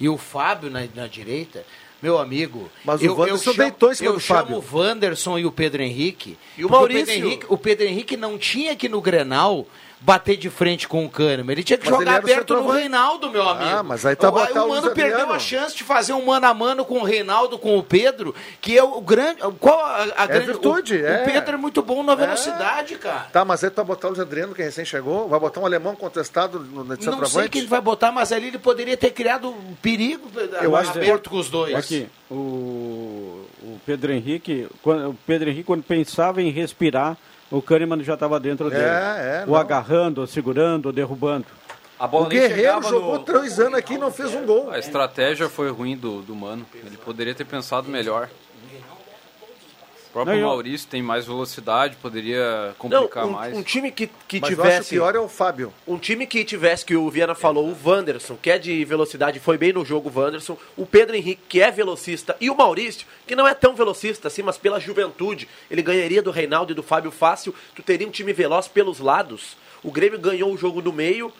[0.00, 1.64] e o Fábio na, na direita,
[2.02, 2.68] meu amigo.
[2.84, 4.56] Mas o eu, Wanderson eu chamo, deitou eu chamo Fábio.
[4.58, 6.36] o Wanderson e o Pedro Henrique.
[6.58, 7.06] E o Maurício.
[7.06, 9.68] Pedro Henrique, o Pedro Henrique não tinha aqui no Grenal
[10.00, 11.52] bater de frente com o Kahneman.
[11.52, 12.80] Ele tinha que Mas jogar aberto no centroavante.
[12.80, 13.70] Reinaldo, meu amigo.
[13.70, 16.24] Ah, mas aí tá o, botar o o Mano perdeu a chance de fazer um
[16.24, 19.40] mano a mano com o Reinaldo, com o Pedro, que é o grande.
[19.58, 20.46] Qual a, a grande.
[20.46, 21.22] virtude, o, é.
[21.22, 23.26] o Pedro é muito bom na velocidade, cara.
[23.32, 25.66] Tá, mas aí tu vai botar o Luiz Adriano, que recém chegou, vai botar um
[25.66, 27.48] alemão contestado no no Não sei centroavante?
[27.50, 30.30] quem ele vai botar, mas ali ele poderia ter criado um perigo
[30.62, 31.74] Eu acho aberto com os dois.
[31.74, 37.16] Aqui, o, o Pedro Henrique, quando, o Pedro Henrique, quando pensava em respirar,
[37.50, 38.82] o Kahneman já estava dentro dele.
[38.82, 39.56] É, é, o não.
[39.56, 41.46] agarrando, o segurando, o derrubando.
[41.98, 44.70] A O Guerreiro jogou três anos aqui e não fez um gol.
[44.70, 46.66] A estratégia foi ruim do, do Mano.
[46.74, 48.28] Ele poderia ter pensado melhor.
[50.16, 53.54] O próprio Não, eu- Maurício tem mais velocidade, poderia complicar Não, um, mais.
[53.54, 54.78] um time que, que Mas eu tivesse.
[54.78, 55.74] acho pior é o Fábio.
[55.86, 59.58] Um time que tivesse, que o Viana falou, o Wanderson, que é de velocidade, foi
[59.58, 63.36] bem no jogo o Wanderson, o Pedro Henrique, que é velocista, e o Maurício, que
[63.36, 67.10] não é tão velocista assim, mas pela juventude, ele ganharia do Reinaldo e do Fábio
[67.10, 69.54] fácil, tu teria um time veloz pelos lados.
[69.82, 71.30] O Grêmio ganhou o jogo no meio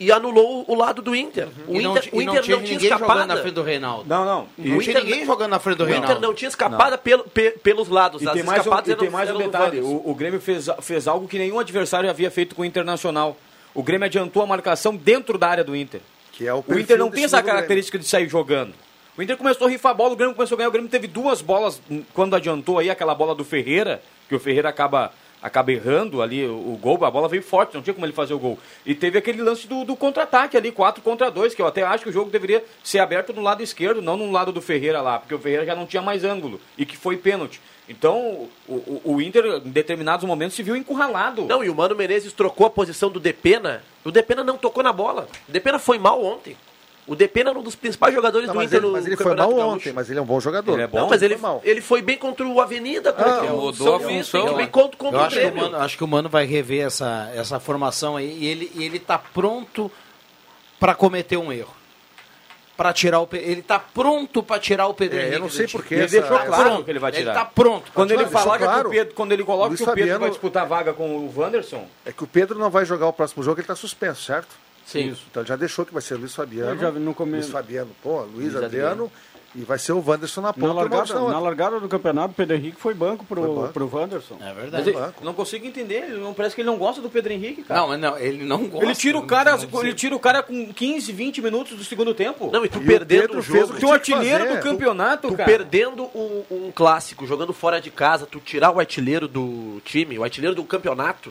[0.00, 1.48] e anulou o lado do Inter.
[1.66, 3.26] O E não Inter, ti- o e não Inter tinha não tinha ninguém jogando escapada.
[3.34, 4.04] na frente do Reinaldo.
[4.08, 4.48] Não, não.
[4.56, 6.20] Não tinha ninguém jogando na frente do O Inter Reinaldo.
[6.26, 8.22] não tinha escapada pelo- pe- pelos lados.
[8.22, 10.68] E As tem mais um, e eram- tem mais um detalhe: o, o Grêmio fez,
[10.82, 13.36] fez algo que nenhum adversário havia feito com o Internacional.
[13.74, 16.00] O Grêmio adiantou a marcação dentro da área do Inter.
[16.32, 18.72] Que é o, O Inter não tem essa característica de sair jogando.
[19.16, 20.68] O Inter começou a rifar a bola, o Grêmio começou a ganhar.
[20.68, 24.38] O Grêmio teve duas bolas hum, quando adiantou aí aquela bola do Ferreira, que o
[24.38, 25.12] Ferreira acaba,
[25.42, 27.04] acaba errando ali o, o gol.
[27.04, 28.58] A bola veio forte, não tinha como ele fazer o gol.
[28.84, 32.04] E teve aquele lance do, do contra-ataque ali, 4 contra 2, que eu até acho
[32.04, 35.18] que o jogo deveria ser aberto no lado esquerdo, não no lado do Ferreira lá,
[35.18, 37.60] porque o Ferreira já não tinha mais ângulo e que foi pênalti.
[37.88, 41.46] Então, o, o, o Inter, em determinados momentos, se viu encurralado.
[41.46, 43.82] Não, e o Mano Menezes trocou a posição do Depena.
[44.04, 45.26] O Depena não tocou na bola.
[45.48, 46.54] O Depena foi mal ontem.
[47.08, 49.34] O Depena era um dos principais jogadores Não, do Inter ele, no mas ele foi
[49.34, 49.66] mal Gaúcho.
[49.66, 50.74] ontem, mas ele é um bom jogador.
[50.74, 51.60] Ele é bom, Não, mas ele, foi mal.
[51.64, 53.12] ele foi bem contra o Avenida.
[53.12, 55.62] Contra Ah, o mudou a função, bem contra, contra Eu o acho que, o Grêmio.
[55.70, 58.98] Mano, acho que o Mano vai rever essa, essa formação aí e ele, e ele
[58.98, 59.90] tá pronto
[60.78, 61.74] para cometer um erro.
[62.76, 65.52] Para tirar o ele tá pronto para tirar o Pedro É, eu Henrique não do
[65.52, 65.82] sei time.
[65.82, 66.84] por que Ele essa- deixou essa- claro pronto.
[66.84, 67.30] que ele vai tirar.
[67.32, 67.90] Ele tá pronto.
[67.92, 68.88] Quando ele, Mas deixou fala que claro.
[68.88, 71.16] o Pedro, quando ele coloca Luiz que o Pedro Fabiano- vai disputar a vaga com
[71.16, 74.22] o Wanderson, É que o Pedro não vai jogar o próximo jogo, ele está suspenso,
[74.22, 74.48] certo?
[74.88, 75.14] Sim.
[75.30, 76.70] Então ele já deixou que vai ser Luiz Fabiano.
[76.72, 77.42] Eu já vi no começo.
[77.42, 79.12] Luiz Fabiano, pô, Luiz, Luiz Adriano,
[79.54, 80.66] e vai ser o Wanderson na ponta.
[80.66, 83.72] Na largada, na na largada do campeonato, o Pedro Henrique foi banco pro, Foi banco.
[83.74, 84.38] pro Wanderson.
[84.40, 84.88] É verdade.
[84.90, 87.80] ele- não consigo entender, não, parece que ele não gosta do Pedro Henrique, cara.
[87.80, 88.86] Não, mas não, ele não gosta.
[88.86, 92.50] ele tira o cara, ele tira o cara com 15, 20 minutos do segundo tempo.
[92.50, 93.74] Não, e tu E perdendo o jogo.
[93.78, 94.56] tu é o artilheiro fazer.
[94.56, 95.50] do campeonato, Tu cara.
[95.50, 100.24] perdendo um, um clássico, jogando fora de casa, tu tirar o artilheiro do time, o
[100.24, 101.30] artilheiro do campeonato.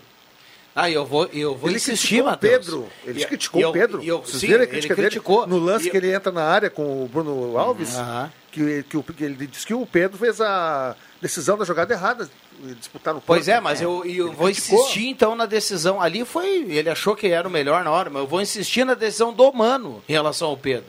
[0.79, 2.65] Ah, eu vou, eu vou Ele insistir, criticou o Matheus.
[2.65, 2.87] Pedro.
[3.03, 4.03] Ele E- criticou eu- o Pedro.
[4.03, 5.07] eu- Vocês sim, viram a ele crítica dele?
[5.07, 5.47] criticou.
[5.47, 8.31] No lance E- que ele entra na área com o Bruno Alves, Aham.
[8.51, 12.29] que, que, o, que ele disse que o Pedro fez a decisão da jogada errada,
[12.77, 14.79] disputar no Pois é, mas eu, eu Ele vou criticou.
[14.79, 15.99] insistir então na decisão.
[15.99, 16.65] Ali foi.
[16.69, 19.51] Ele achou que era o melhor na hora, mas eu vou insistir na decisão do
[19.51, 20.85] Mano em relação ao Pedro.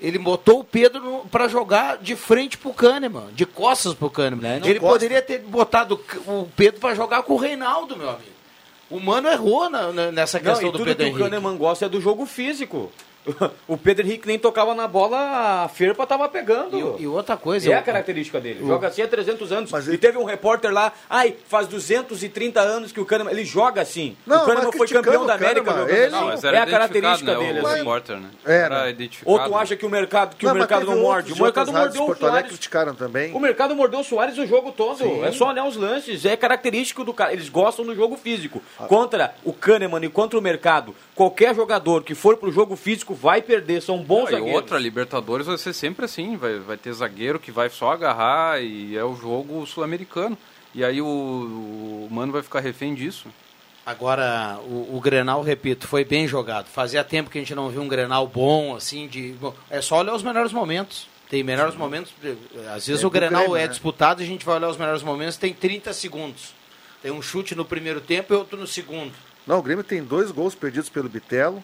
[0.00, 4.40] Ele botou o Pedro para jogar de frente pro Kahneman, de costas pro Kahneman.
[4.42, 4.94] Né, não Ele gosta.
[4.94, 8.39] poderia ter botado o Pedro para jogar com o Reinaldo, meu amigo.
[8.90, 11.18] O Mano errou na- nessa Não, questão e do tudo Pedro que o.
[11.18, 12.90] Kahneman gosta é do jogo físico.
[13.68, 16.96] O Pedro Henrique nem tocava na bola, a Ferpa tava pegando.
[16.98, 17.68] E, e outra coisa.
[17.70, 18.60] É eu- a característica dele.
[18.66, 19.70] Joga assim há 300 anos.
[19.70, 23.30] Mas E ele- teve um repórter lá, ai, faz 230 anos que o Kahneman.
[23.32, 24.16] Ele joga assim.
[24.26, 26.10] Não, o Kahneman foi campeão da América Kahneman, ele- assim.
[26.16, 27.52] Não, mas é era a característica identificado, dele.
[27.52, 27.76] né, o assim.
[27.78, 28.30] repórter, né?
[28.44, 28.90] Era.
[28.90, 29.30] identificado.
[29.30, 31.32] Ou tu acha que o mercado, que Não, o mercado não morde?
[31.32, 32.50] O mercado mordeu de o Porto Alegre Soares.
[32.50, 33.32] criticaram também.
[33.34, 35.24] O mercado mordeu o Soares o jogo todo.
[35.24, 36.24] É só olhar os lances.
[36.24, 37.32] É característico do cara.
[37.32, 38.62] Eles gostam do jogo físico.
[38.78, 38.84] Ah.
[38.84, 43.42] Contra o Kahneman e contra o mercado, qualquer jogador que for pro jogo físico vai
[43.42, 43.82] perder.
[43.82, 44.54] São bons e zagueiros.
[44.54, 48.96] outra, Libertadores vai ser sempre assim, vai, vai ter zagueiro que vai só agarrar e
[48.96, 50.36] é o jogo sul-americano.
[50.74, 53.28] E aí o, o Mano vai ficar refém disso.
[53.84, 56.66] Agora, o, o Grenal, repito, foi bem jogado.
[56.66, 59.32] Fazia tempo que a gente não viu um Grenal bom, assim, de.
[59.32, 61.08] bom, é só olhar os melhores momentos.
[61.28, 62.12] Tem melhores momentos.
[62.24, 62.34] eh,
[62.74, 63.68] Às vezes É, o Grenal Grêmio, é né?
[63.68, 66.54] disputado e a gente vai olhar os melhores momentos, tem 30 segundos.
[67.02, 69.12] Tem um chute no primeiro tempo e outro no segundo.
[69.46, 71.62] Não, o Grêmio tem dois gols perdidos pelo Bitelo,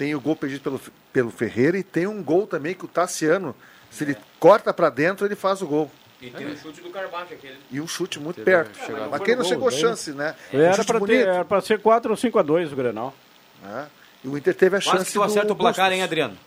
[0.00, 0.80] tem o gol perdido pelo,
[1.12, 3.54] pelo Ferreira e tem um gol também que o Tassiano,
[3.90, 5.90] se ele corta pra dentro, ele faz o gol.
[6.22, 7.58] E tem o chute do Carbacho aquele.
[7.70, 8.78] E um chute muito Teve perto.
[8.78, 9.08] chegada.
[9.10, 9.78] Mas quem não Gol, chegou bem.
[9.78, 10.34] chance, né?
[10.54, 13.14] Um Era pra ser 4 ou 5 a 2 o Grenal.
[13.62, 13.88] né?
[14.24, 15.96] E o Inter teve a Quase chance que tu acerta do o placar, Bustos.
[15.98, 16.38] hein, Adriano?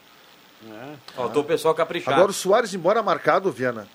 [1.16, 2.12] Faltou o pessoal caprichar.
[2.16, 3.88] Agora o Soares, embora marcado, Viana,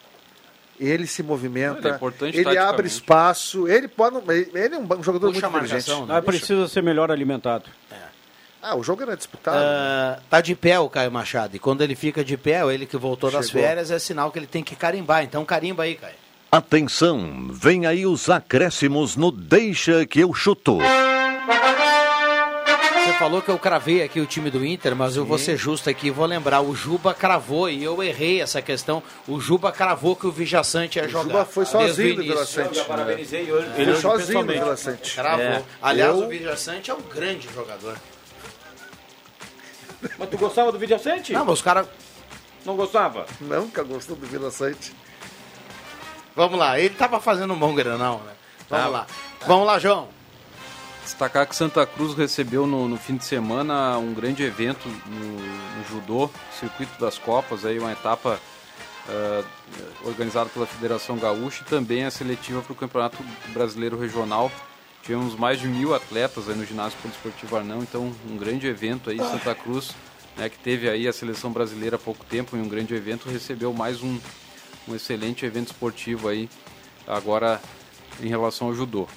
[0.78, 4.18] ele se movimenta, Ele é ele abre espaço, ele pode.
[4.54, 5.90] Ele é um jogador Puxa muito inteligente.
[5.90, 6.06] né?
[6.06, 7.68] Mas precisa ser melhor alimentado.
[8.62, 9.56] Ah, o jogo era disputado.
[9.58, 11.54] Ah, tá de pé o Caio Machado.
[11.54, 13.62] E quando ele fica de pé, ele que voltou das Chegou.
[13.62, 15.22] férias, é sinal que ele tem que carimbar.
[15.22, 16.14] Então carimba aí, Caio.
[16.50, 20.78] Atenção, vem aí os acréscimos no Deixa que eu chuto.
[23.18, 26.06] falou que eu cravei aqui o time do Inter, mas eu vou ser justo aqui
[26.06, 26.60] e vou lembrar.
[26.60, 29.02] O Juba cravou e eu errei essa questão.
[29.26, 31.24] O Juba cravou que o Vijaçante ia O jogar.
[31.24, 32.22] Juba foi o sozinho do.
[32.22, 32.68] Vila Sante.
[32.68, 33.68] Eu já parabenizei hoje.
[33.76, 34.58] Ele hoje, sozinho pessoalmente.
[34.60, 35.14] Vila Sante.
[35.16, 35.44] Cravou.
[35.44, 35.62] É.
[35.82, 37.96] Aliás, Eu- o Vijaçante é um grande jogador.
[40.18, 41.32] Mas tu gostava do Vidiacente?
[41.32, 41.86] Não, mas os caras.
[42.64, 43.26] Não gostava?
[43.40, 44.94] Nunca gostou do Vila Sante.
[46.36, 48.32] Vamos lá, ele tava fazendo um bom granão, né?
[48.68, 49.06] Vamos lá.
[49.46, 50.08] Vamos lá, João.
[51.02, 55.84] Destacar que Santa Cruz recebeu no, no fim de semana um grande evento no, no
[55.88, 56.30] judô,
[56.60, 58.38] Circuito das Copas, aí uma etapa
[59.08, 59.42] ah,
[60.04, 63.16] organizada pela Federação Gaúcha e também a seletiva para o Campeonato
[63.48, 64.52] Brasileiro Regional.
[65.08, 69.16] Tivemos mais de mil atletas aí no ginásio poliesportivo Arnão, então um grande evento aí,
[69.16, 69.92] Santa Cruz,
[70.36, 73.72] né, que teve aí a seleção brasileira há pouco tempo em um grande evento, recebeu
[73.72, 74.18] mais um,
[74.86, 76.46] um excelente evento esportivo aí,
[77.06, 77.58] agora
[78.20, 79.08] em relação ao judô.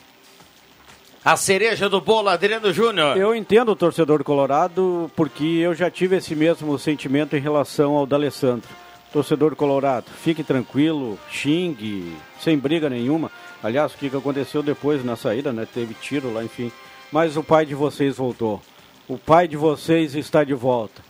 [1.25, 3.17] A cereja do bolo, Adriano Júnior.
[3.17, 8.05] Eu entendo o torcedor colorado porque eu já tive esse mesmo sentimento em relação ao
[8.05, 8.69] D'Alessandro.
[9.11, 13.29] Torcedor colorado, fique tranquilo, xingue, sem briga nenhuma.
[13.61, 15.67] Aliás, o que que aconteceu depois na saída, né?
[15.71, 16.71] Teve tiro lá, enfim.
[17.11, 18.61] Mas o pai de vocês voltou.
[19.07, 21.01] O pai de vocês está de volta.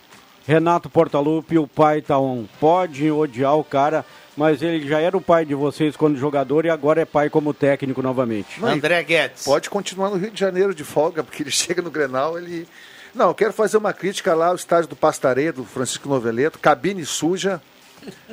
[0.44, 2.44] Renato Portaluppi, o pai tá on.
[2.58, 4.04] Pode odiar o cara,
[4.36, 7.54] mas ele já era o pai de vocês quando jogador e agora é pai como
[7.54, 8.60] técnico novamente.
[8.60, 9.44] Não, André Guedes.
[9.44, 12.66] Pode continuar no Rio de Janeiro de folga, porque ele chega no Grenal, ele...
[13.14, 17.04] Não, eu quero fazer uma crítica lá ao estádio do Pastaredo, do Francisco Noveleto, cabine
[17.04, 17.62] suja,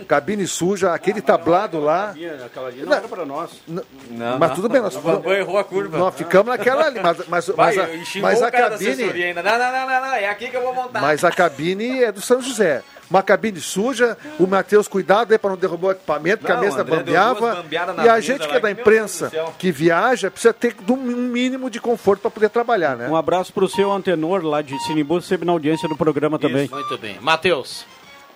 [0.08, 2.14] cabine suja, aquele tablado lá...
[2.46, 3.52] Aquela ali não era pra nós.
[3.68, 4.56] N- Não, mas não.
[4.56, 5.98] tudo bem, nós O Bambam errou a curva.
[5.98, 9.04] Nós ficamos naquela ali, mas, mas, Vai, mas, a, mas a o cabine...
[9.24, 9.44] ainda.
[9.44, 11.02] Não, não, não, não, não, é aqui que eu vou montar.
[11.02, 12.84] Mas a cabine é do São José.
[13.10, 16.62] Uma cabine suja, o Matheus, cuidado aí para não derrubar o equipamento, que a Não,
[16.62, 17.66] mesa André bambeava.
[18.04, 22.22] E a gente que é da imprensa, que viaja, precisa ter um mínimo de conforto
[22.22, 23.10] para poder trabalhar, né?
[23.10, 26.70] Um abraço pro seu antenor lá de Sinimbu, sempre na audiência do programa também.
[26.70, 27.18] Muito bem.
[27.20, 27.84] Matheus.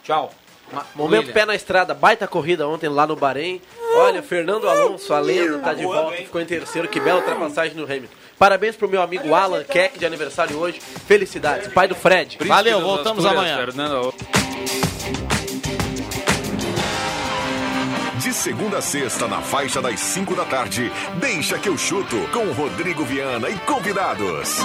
[0.02, 0.32] Tchau.
[0.96, 1.34] Momento William.
[1.34, 3.62] pé na estrada, baita corrida ontem lá no Bahrein.
[3.96, 6.88] Olha, Fernando Alonso, a lenda, tá de volta, ficou em terceiro.
[6.88, 8.16] Que bela ultrapassagem no Hamilton.
[8.38, 10.80] Parabéns pro meu amigo Alan Keck, de aniversário hoje.
[10.80, 12.38] Felicidades, pai do Fred.
[12.46, 13.58] Valeu, voltamos amanhã.
[13.58, 14.14] Fernando.
[18.24, 22.52] De segunda a sexta, na faixa das 5 da tarde, deixa que eu chuto com
[22.54, 24.60] Rodrigo Viana e convidados.